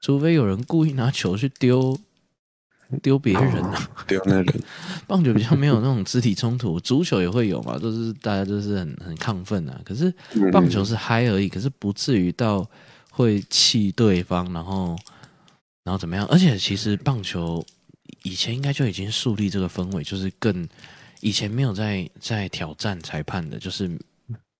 [0.00, 1.98] 除非有人故意拿球去丢
[3.02, 4.62] 丢别人啊， 丢、oh, 那人。
[5.06, 9.80] 棒球比较没有那种肢体冲突，足球也会有嘛，就是大家就是很很亢奋啊。
[9.84, 10.12] 可是
[10.52, 12.68] 棒球是嗨而已，可是不至于到。
[13.12, 14.96] 会气对方，然后，
[15.82, 16.24] 然后怎么样？
[16.26, 17.62] 而且其实棒球
[18.22, 20.68] 以前应该就已经树立这个氛围，就是更
[21.20, 23.90] 以前没有在在挑战裁判的，就是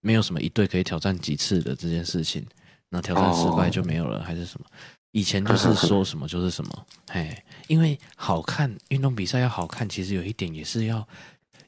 [0.00, 2.44] 没有什么一队可以挑战几次的这件事情。
[2.88, 4.66] 那挑战失败就没有了，还是什么？
[5.12, 6.86] 以前就是说什么就是什么。
[7.10, 7.36] 嘿，
[7.68, 11.06] 因为好看，运动比赛要好看，其实有一点也是要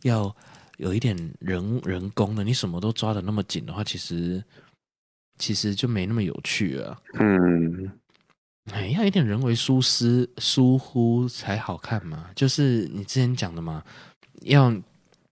[0.03, 0.35] 要
[0.79, 2.43] 有一点人人工的。
[2.43, 4.43] 你什么都抓得那么紧的话，其实。
[5.39, 7.01] 其实就没那么有趣啊。
[7.15, 7.91] 嗯，
[8.71, 12.31] 哎，要一点人为疏失疏忽才好看嘛。
[12.35, 13.83] 就是你之前讲的嘛，
[14.43, 14.71] 要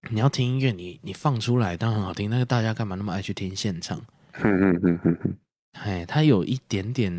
[0.08, 2.28] 你要听音乐，你你放出来当然很好听。
[2.28, 4.04] 那个大家干嘛那么爱去听现场？
[4.42, 5.36] 嗯嗯嗯嗯嗯。
[5.74, 7.12] 哎，它有一点点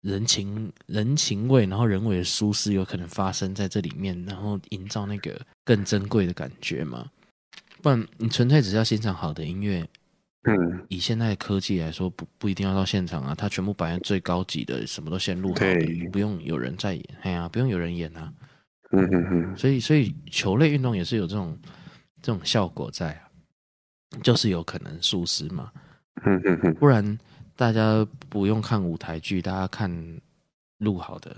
[0.00, 7.10] 人情人情味，然后人为的疏失有可能发生在这里面，然后营造那个更珍贵的感觉嘛。
[7.82, 9.86] 不然你纯粹只是要欣赏好的音乐。
[10.44, 18.32] 嗯，以现在的科技来说，不不一定要到现场啊，他全部摆在最高级的，什么都先录好的，不用有人在演，哎呀、啊，不用有人演啊。
[18.90, 19.56] 嗯嗯嗯。
[19.56, 21.58] 所以，所以球类运动也是有这种
[22.20, 23.28] 这种效果在啊，
[24.22, 25.72] 就是有可能素食嘛。
[26.24, 26.74] 嗯嗯嗯。
[26.74, 27.18] 不然
[27.56, 29.90] 大家不用看舞台剧，大家看
[30.78, 31.34] 录好的，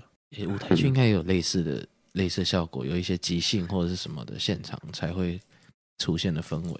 [0.47, 5.39] 舞台剧应该也有类似的类似效果，有一些即兴或者是什么的现场才会
[5.97, 6.79] 出现的氛围。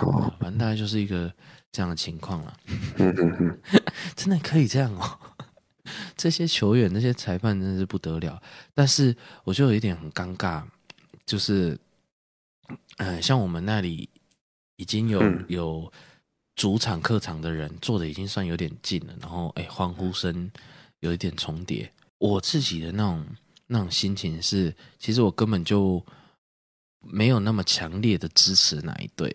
[0.00, 1.32] 哦，反正大概就是一个
[1.72, 2.56] 这样的情况了。
[2.96, 3.58] 嗯嗯嗯，
[4.16, 5.18] 真的可以这样哦？
[6.16, 8.42] 这些球员、那些裁判真的是不得了。
[8.74, 10.62] 但是我就有一点很尴尬，
[11.24, 11.78] 就是，
[12.98, 14.08] 呃，像我们那里
[14.76, 15.90] 已经有有
[16.56, 20.50] 主场、客场的人坐的已经算有点近了，然后哎，欢呼声
[21.00, 21.90] 有一点重叠。
[22.18, 23.26] 我自己的那种
[23.66, 26.04] 那种心情是，其实我根本就
[27.00, 29.34] 没有那么强烈的支持哪一队。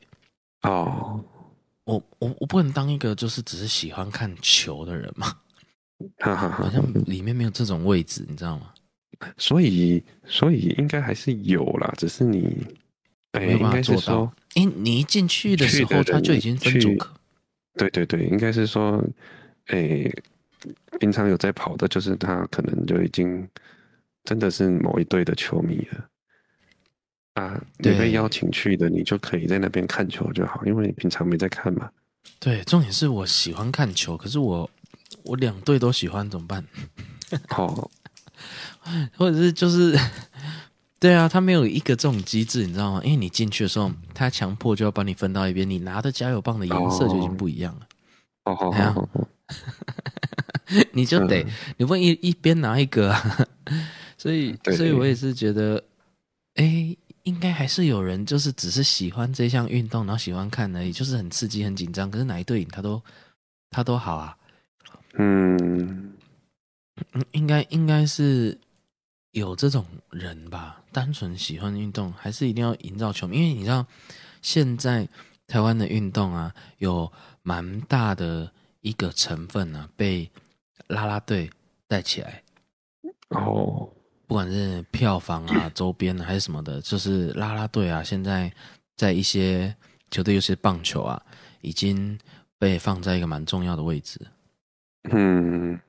[0.64, 1.24] 哦，
[1.86, 5.36] 我我我不能当一个就是只是喜欢看球的人嘛，
[6.20, 8.74] 好像里面没有这种位置，你知道吗？
[9.38, 12.66] 所以所以应该还是有啦，只是你
[13.32, 14.34] 没有办法做到。
[14.56, 16.90] 哎，你一进去的时候他就已经分组。
[17.76, 19.04] 对对对，应该是说，
[19.68, 20.12] 哎，
[21.00, 23.48] 平常有在跑的，就是他可能就已经
[24.24, 26.06] 真的是某一队的球迷了。
[27.34, 31.90] 啊，你被邀请去的，你就可以在那边看球就好，因为你平常没在看嘛。
[32.40, 34.70] 对，重点是我喜欢看球，可是我
[35.24, 36.64] 我两队都喜欢，怎么办？
[37.50, 37.90] 好，
[39.18, 39.98] 或者是就是，
[41.00, 43.02] 对啊，他没有一个这种机制，你知道吗？
[43.04, 47.88] 因为你进去的时候，他强迫就要把你分到一边，你拿的加油棒的颜色就已经不一样了。
[48.46, 49.28] 哦哦哦哦，
[50.94, 51.44] 你就得，
[51.78, 53.48] 你不能一一边拿一个啊，
[54.20, 55.84] 所以，所以我也是觉得，
[56.56, 56.96] 哎。
[57.24, 62.12] 应该还是有人，就是只是喜欢这项运动，然后喜欢看而已，就是很刺激、很紧张。
[62.12, 63.02] 可是哪一队赢，他都
[63.70, 64.38] 他都好啊。
[65.14, 66.14] 嗯，
[67.32, 68.58] 应该应该是
[69.32, 70.82] 有这种人吧？
[70.92, 73.38] 单纯喜欢运动，还是一定要营造球迷？
[73.38, 73.86] 因为你知道，
[74.42, 75.08] 现在
[75.48, 77.12] 台湾的运动啊，有
[77.42, 78.52] 蛮大的
[78.82, 80.30] 一个成分啊，被
[80.88, 81.50] 啦啦队
[81.88, 82.44] 带起来。
[83.30, 83.90] 哦。
[84.26, 88.52] 不管是票房啊、 周边啊，还是什么的，就是啦啦队啊，现在
[88.96, 89.76] 在一些
[90.10, 91.22] 球队，尤其是棒球啊，
[91.62, 92.18] 已经
[92.58, 94.20] 被放在一个蛮重要的位置。
[95.12, 95.80] 嗯，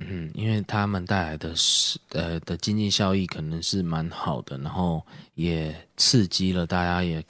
[0.00, 5.04] 嗯，因为他们带来的是呃的经济效益可能是蛮好的，然后
[5.34, 7.24] 也刺激了大家也，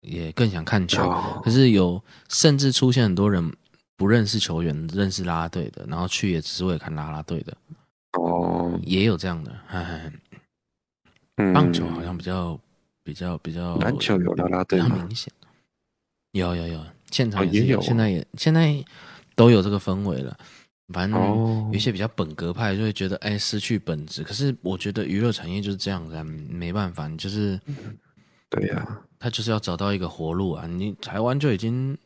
[0.00, 1.08] 也也更想看球。
[1.08, 3.52] 哦、可是有甚至出现很多人
[3.96, 7.56] 不认识球员，认识啦啦队的，然后去也只是为了看啦啦队的。
[8.72, 9.52] 哦，也有这样的。
[11.54, 12.58] 棒球好像比较
[13.02, 14.86] 比较比较篮球有啦啦队吗？
[14.86, 15.32] 比较明显。
[16.32, 18.82] 有有有，现场也是有，现在也现在
[19.34, 20.36] 都有这个氛围了。
[20.92, 24.22] 反正有一些比较本格派就会觉得，哎，失去本质。
[24.22, 27.58] 可是我觉得娱乐产业就是这样子，没办法，你就是，
[28.50, 30.66] 对呀，他就是要找到一个活路啊。
[30.66, 31.96] 你台湾就已经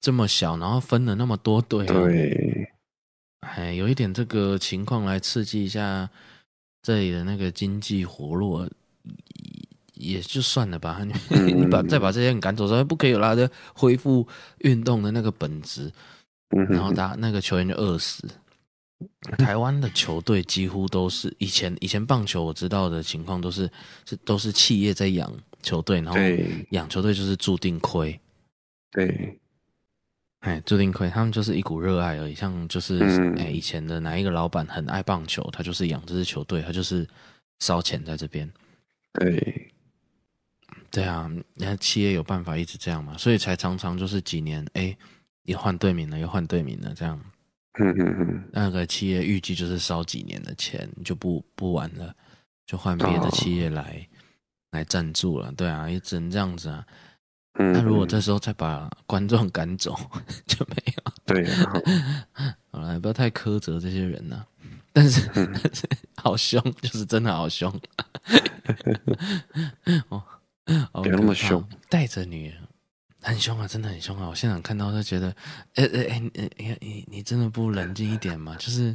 [0.00, 2.72] 这么小，然后分了那么多队，对，
[3.56, 6.08] 哎，有一点这个情况来刺激一下
[6.82, 8.68] 这里的那个经济活络，
[9.94, 11.06] 也就算了吧。
[11.30, 14.26] 你 把再把这些人赶走之后，不可以有他的恢复
[14.58, 15.92] 运动的那个本质。
[16.68, 18.28] 然后打那个球员就饿死。
[19.38, 23.68] 台湾的球队几乎都是以前以前棒球我知道的情况都是
[24.06, 25.32] 是都是企业在养
[25.62, 26.18] 球队，然后
[26.70, 28.18] 养球队就是注定亏。
[28.92, 29.36] 对，
[30.44, 32.34] 哎，注定亏，他们就是一股热爱而已。
[32.34, 32.98] 像就是
[33.36, 37.06] 哎，以前的哪一个老板很爱棒球，他就是养这支球队，他就是
[37.58, 38.50] 烧钱在这边。
[39.12, 39.72] 对，
[40.90, 44.96] 对啊，你看企业有办法一直这样嘛，所以才常常就是几年哎。
[45.44, 47.20] 又换队名了，又换队名了，这样，
[47.78, 52.16] 嗯嗯嗯，那个企业预计就是烧几年的钱，就不不玩了，
[52.64, 54.16] 就换别的企业来、哦、
[54.70, 56.82] 来赞助了，对啊，也只能这样子啊。
[57.54, 59.94] 嗯，那如果这时候再把观众赶走，
[60.46, 61.12] 就没有。
[61.24, 64.46] 对啊， 好了，不要太苛责这些人呐、啊。
[64.92, 67.72] 但是，嗯、但 是好凶，就是真的好凶。
[70.08, 70.22] 哦，
[71.02, 72.58] 别那么凶，带着女人。
[73.22, 74.28] 很凶啊，真的很凶啊！
[74.28, 75.34] 我现场看到就觉得，
[75.76, 78.54] 哎哎哎，你你你你真的不冷静一点吗？
[78.58, 78.94] 就是，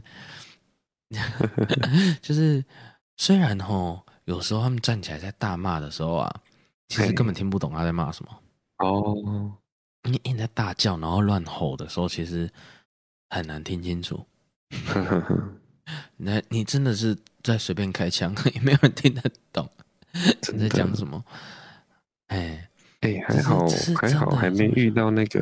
[2.21, 2.63] 就是，
[3.17, 6.31] 虽然吼，有时候他们站起来在大骂的时候啊，
[6.89, 8.31] 其实根本听不懂他在骂什么。
[8.79, 9.57] 哦，
[10.03, 12.51] 你你在大叫然后乱吼的时候，其实
[13.29, 14.25] 很难听清楚。
[16.17, 19.21] 那你真的是在随便开枪， 也没有人听得
[19.53, 19.69] 懂
[20.51, 21.23] 你在讲什么。
[22.27, 22.65] 哎。
[23.01, 23.65] 哎、欸，还好
[23.95, 25.41] 还好，还没遇到那个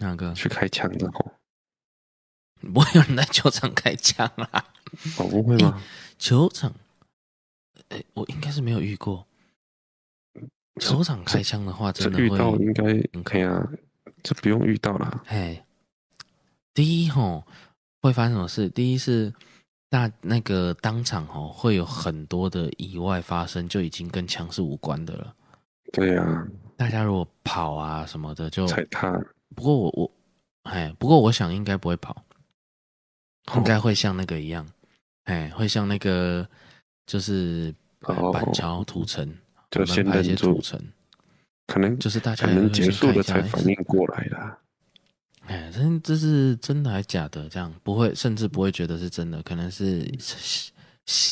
[0.00, 1.32] 那个去开枪的哦。
[2.74, 4.66] 不会有人在球场开枪啦？
[5.16, 5.80] 哦，不会吗？
[5.80, 5.84] 欸、
[6.18, 6.70] 球场，
[7.88, 9.26] 哎、欸，我应该是没有遇过。
[10.78, 12.82] 球场开枪的话，真的会遇到应该
[13.22, 13.68] 可以啊，
[14.22, 15.22] 这不用遇到了。
[15.26, 15.62] 嘿，
[16.72, 17.44] 第一吼
[18.00, 18.68] 会发生什么事？
[18.70, 19.32] 第一是
[19.88, 25.34] 大那个当场吼会有很多的意外发生，就已经跟枪是无关的了。
[25.92, 29.18] 对呀、啊，大家如果跑啊什么的就踩踏。
[29.54, 30.10] 不过我我，
[30.64, 32.24] 哎，不过我想应该不会跑，
[33.56, 34.68] 应该会像那个一样，
[35.24, 36.46] 哎，会像那个
[37.06, 37.74] 就是
[38.32, 39.34] 板桥土城，
[39.70, 40.80] 就先拍一些土城，
[41.66, 44.58] 可能就是大家可能结束了才反应过来的。
[45.46, 47.48] 哎，这这是真的还是假的？
[47.48, 50.00] 这样不会，甚至不会觉得是真的，可能是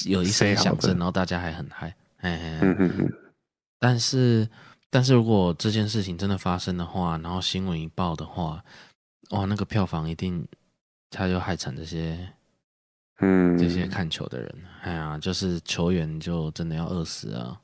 [0.06, 1.94] 有一声响声，然后大家还很嗨。
[2.18, 3.12] 哎，嗯嗯嗯。
[3.78, 4.48] 但是，
[4.88, 8.64] 但是如果这件事情真的发生的话，然后新闻一报的话，
[9.30, 10.48] 哇，那个票房一定，
[11.10, 12.26] 他就害惨这些，
[13.20, 14.54] 嗯，这些看球的人。
[14.80, 17.60] 哎呀，就是球员就真的要饿死啊，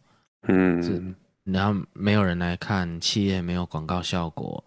[0.49, 1.15] 嗯，
[1.45, 4.65] 然后没有人来看，企业没有广告效果，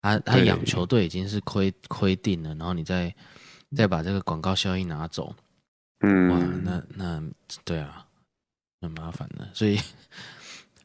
[0.00, 3.14] 他他养球队已经是亏亏定了，然后你再
[3.76, 5.34] 再把这个广告效益拿走，
[6.00, 7.22] 嗯，哇，那那
[7.64, 8.06] 对啊，
[8.80, 9.78] 很麻烦的，所以。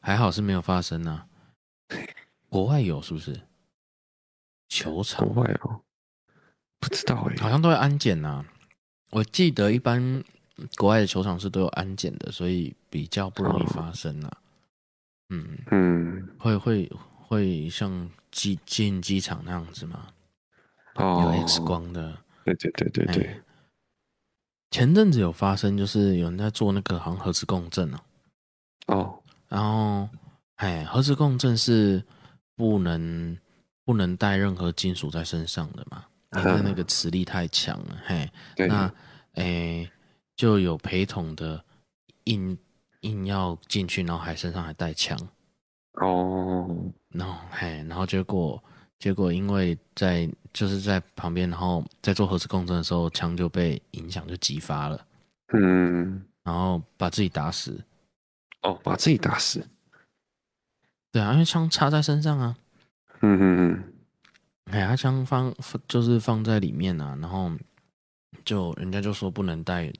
[0.00, 1.26] 还好是没有发生呢、啊，
[2.48, 3.38] 国外有是不是？
[4.68, 5.82] 球场国外哦，
[6.78, 8.46] 不知道哎，好像都会安检呐、啊。
[9.10, 10.24] 我记得一般
[10.76, 14.38] 国外的球场是都有安检的，所以比较不容易发生啊。
[15.30, 20.08] 嗯嗯，会会会像机进机场那样子吗？
[20.94, 22.16] 哦，有 X 光的。
[22.44, 23.40] 对对对对对。
[24.70, 28.02] 前阵子有发生，就是有人在做那个好像核磁共振啊。
[28.86, 29.22] 哦。
[29.48, 30.08] 然后，
[30.56, 32.02] 哎，核磁共振是
[32.56, 33.38] 不能
[33.84, 36.04] 不能带任何金属在身上的嘛，
[36.36, 37.98] 因为那个磁力太强了。
[38.04, 38.30] 嘿，
[38.68, 38.92] 那
[39.34, 39.90] 哎，
[40.38, 41.62] 就有陪同的
[42.24, 42.56] 硬
[43.00, 45.18] 硬要进去，然后还身上还带枪。
[45.94, 46.74] 哦，
[47.08, 48.62] 然后嘿，然后结果
[49.00, 55.04] 结果因为在就是在旁边，然后在做核磁共振的时候，枪就被影响就激发了。
[55.52, 57.84] 嗯，然后把自己打死。
[58.62, 59.66] 哦，把自己打死。
[61.10, 62.56] 对啊，因为枪插在身上啊。
[63.22, 63.92] 嗯嗯嗯。
[64.66, 65.52] 哎，他枪放
[65.88, 67.50] 就是放在里面啊，然后
[68.44, 69.92] 就人家就说不能带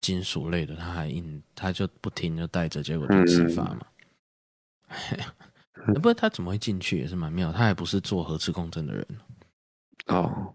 [0.00, 3.86] 金属类的，他还硬，他就不停就带着，结果就自发嘛。
[5.86, 9.06] 嗯、 不过他怎么会进去也是蛮妙，他还不是做核磁共振的人
[10.06, 10.54] 哦。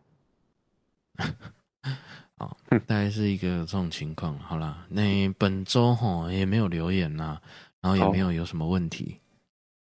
[2.37, 4.37] 好， 大概是一个这种情况。
[4.39, 7.39] 好啦，那本周哈也没有留言呐，
[7.81, 9.19] 然后也没有有什么问题。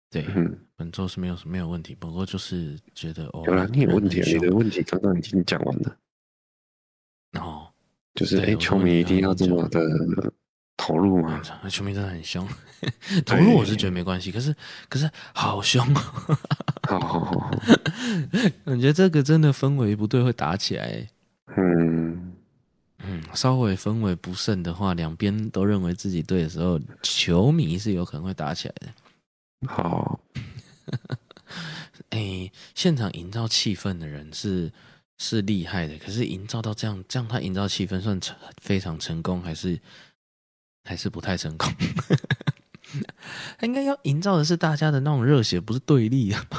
[0.09, 5.97] 对，嗯、本周是没有什么没有问题，不过就是觉得哦，有啦，你有问题，你的问题刚刚已经讲完了。
[7.33, 7.68] 哦，
[8.19, 9.81] 就是哎，球迷一定要这么的
[10.75, 11.41] 投入吗？
[11.69, 12.45] 球迷真的很凶，
[13.25, 14.53] 投入我是觉得没关系，可是
[14.89, 15.85] 可是好凶，
[16.83, 17.51] 好好好，
[18.65, 21.07] 感觉这个真的氛围不对，会打起来。
[21.55, 22.33] 嗯
[23.05, 29.67] 嗯，稍微氛围不慎的话，两边都认为自己对的时候，球迷是有可能会打起来的。
[29.67, 30.19] 好，
[32.09, 34.69] 哎，现场营造气氛的人是
[35.19, 39.79] 是厉害的，可是营造到这样，这样他营造气氛算成非常成功，还是
[40.83, 41.71] 还是不太成功？
[43.59, 46.43] 他应该要营造的是大家的那种热血，不是对立啊。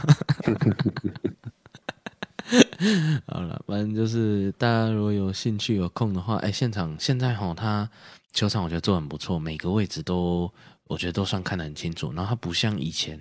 [3.26, 7.90] 好了，反正就是大家如果有兴趣、有空的话，哎，现场现在哈，他
[8.32, 10.52] 球场我觉得做很不错，每个位置都。
[10.90, 13.16] 我觉得都算看得很清楚，然后他不像以前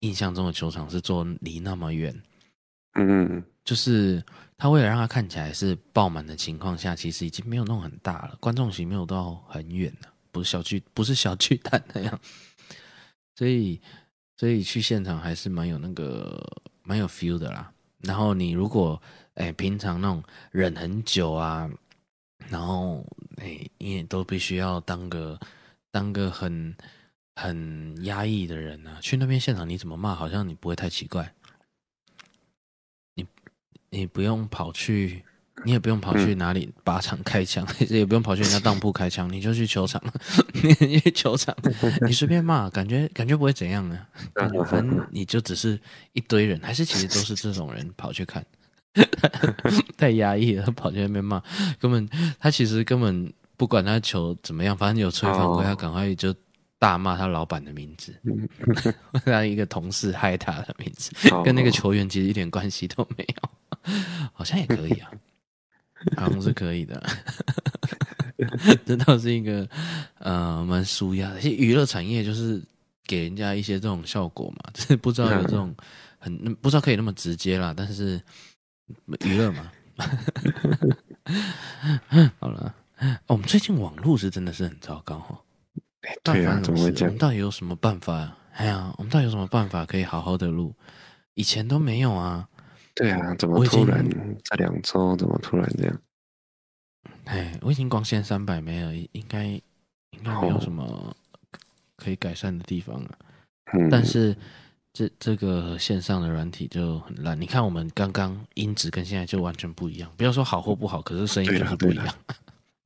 [0.00, 2.20] 印象中的球场是坐离那么远，
[2.98, 4.20] 嗯，就是
[4.58, 12.20] 他为了让它看起来是爆满的情况下，其实已经没有弄很大了，观众席没有到很远了，不是小巨不是小巨蛋那样，
[13.34, 13.80] 所以
[14.36, 16.42] 所以去现场还是蛮有那个
[16.82, 17.72] 蛮有 feel 的啦。
[17.98, 19.00] 然后你如果
[19.34, 21.70] 哎平常那种忍很久啊，
[22.48, 23.04] 然后
[23.36, 25.38] 哎你也都必须要当个
[25.90, 26.74] 当个很。
[27.38, 31.34] 很压抑的人啊，去那边现场你怎么骂，好像你不会太奇怪。
[33.90, 35.22] 你你不用跑去，
[35.64, 40.02] 你也不用跑去哪里靶场开枪，嗯、 也不用跑去人家当铺开枪，你就去球场，
[40.80, 41.56] 你去球场，
[42.06, 43.98] 你随便骂，感觉感觉不会怎样呢、
[44.34, 44.48] 啊。
[44.66, 45.80] 反正你就只是
[46.12, 48.44] 一堆人，还是其实都是这种人跑去看，
[49.96, 51.42] 太压抑了，跑去那边骂，
[51.80, 52.08] 根本
[52.38, 56.34] 他其实根本不管他球怎么样，反正有吹犯规，他赶快就。
[56.78, 58.14] 大骂他老板的名字，
[59.24, 61.10] 他一个同事害他的名字，
[61.42, 63.48] 跟那个球员其实一点关系都没有，
[64.34, 65.10] 好像也可以啊，
[66.16, 67.02] 好像是可以的，
[68.84, 69.68] 这倒是一个
[70.18, 71.40] 呃蛮舒压的。
[71.40, 72.62] 其实娱乐产业就是
[73.04, 75.74] 给人家一些这种效果嘛，就是不知道有这种
[76.18, 78.20] 很不知道可以那么直接啦，但是
[79.24, 79.70] 娱乐嘛。
[82.38, 85.40] 好了，哦，我们最近网络是真的是很糟糕哈。
[86.22, 87.08] 对啊，怎么会这样？
[87.08, 88.36] 我们到底有什么办法？
[88.52, 90.74] 哎呀，我们到底有什么办法可以好好的录？
[91.34, 92.48] 以前都没有啊。
[92.96, 94.04] 对啊，怎么突然
[94.42, 96.00] 这两周怎么突然这样？
[97.26, 101.14] 哎，我已经光纤三百枚了，应该应该没有什么
[101.94, 103.18] 可以改善的地方了。
[103.72, 104.34] 嗯、但是
[104.92, 107.38] 这这个线上的软体就很烂。
[107.38, 112.06] 你看我们刚刚音质跟现在就完全不一样，不要说好或不好，可是声音就是不一样。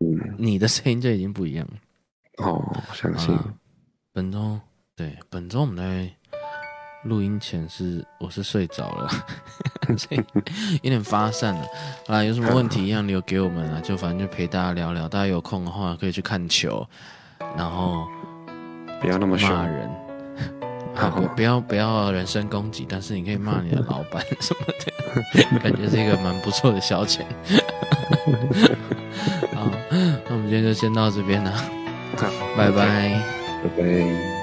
[0.00, 2.44] 嗯， 你的声音就已经不一样了。
[2.44, 3.54] 哦，相信、啊、
[4.12, 4.58] 本周
[4.96, 6.12] 对本周我们在
[7.04, 9.08] 录音前是我是睡着了，
[9.96, 10.22] 所以
[10.82, 11.66] 有点发散了。
[12.06, 15.08] 啊，有什么问题一样留给我们啊，就反正就陪大家聊聊。
[15.08, 16.86] 大家有空的话可以去看球，
[17.56, 18.06] 然后
[19.00, 19.88] 不要那么骂人，
[20.94, 27.22] 啊、不不要不要人身攻击，但是你可以骂你的老板 什么的，感觉是一个蛮不错的消遣。
[29.54, 31.52] 好，那我们今天就先到这边了。
[32.56, 33.22] 拜拜，
[33.62, 34.39] 拜拜。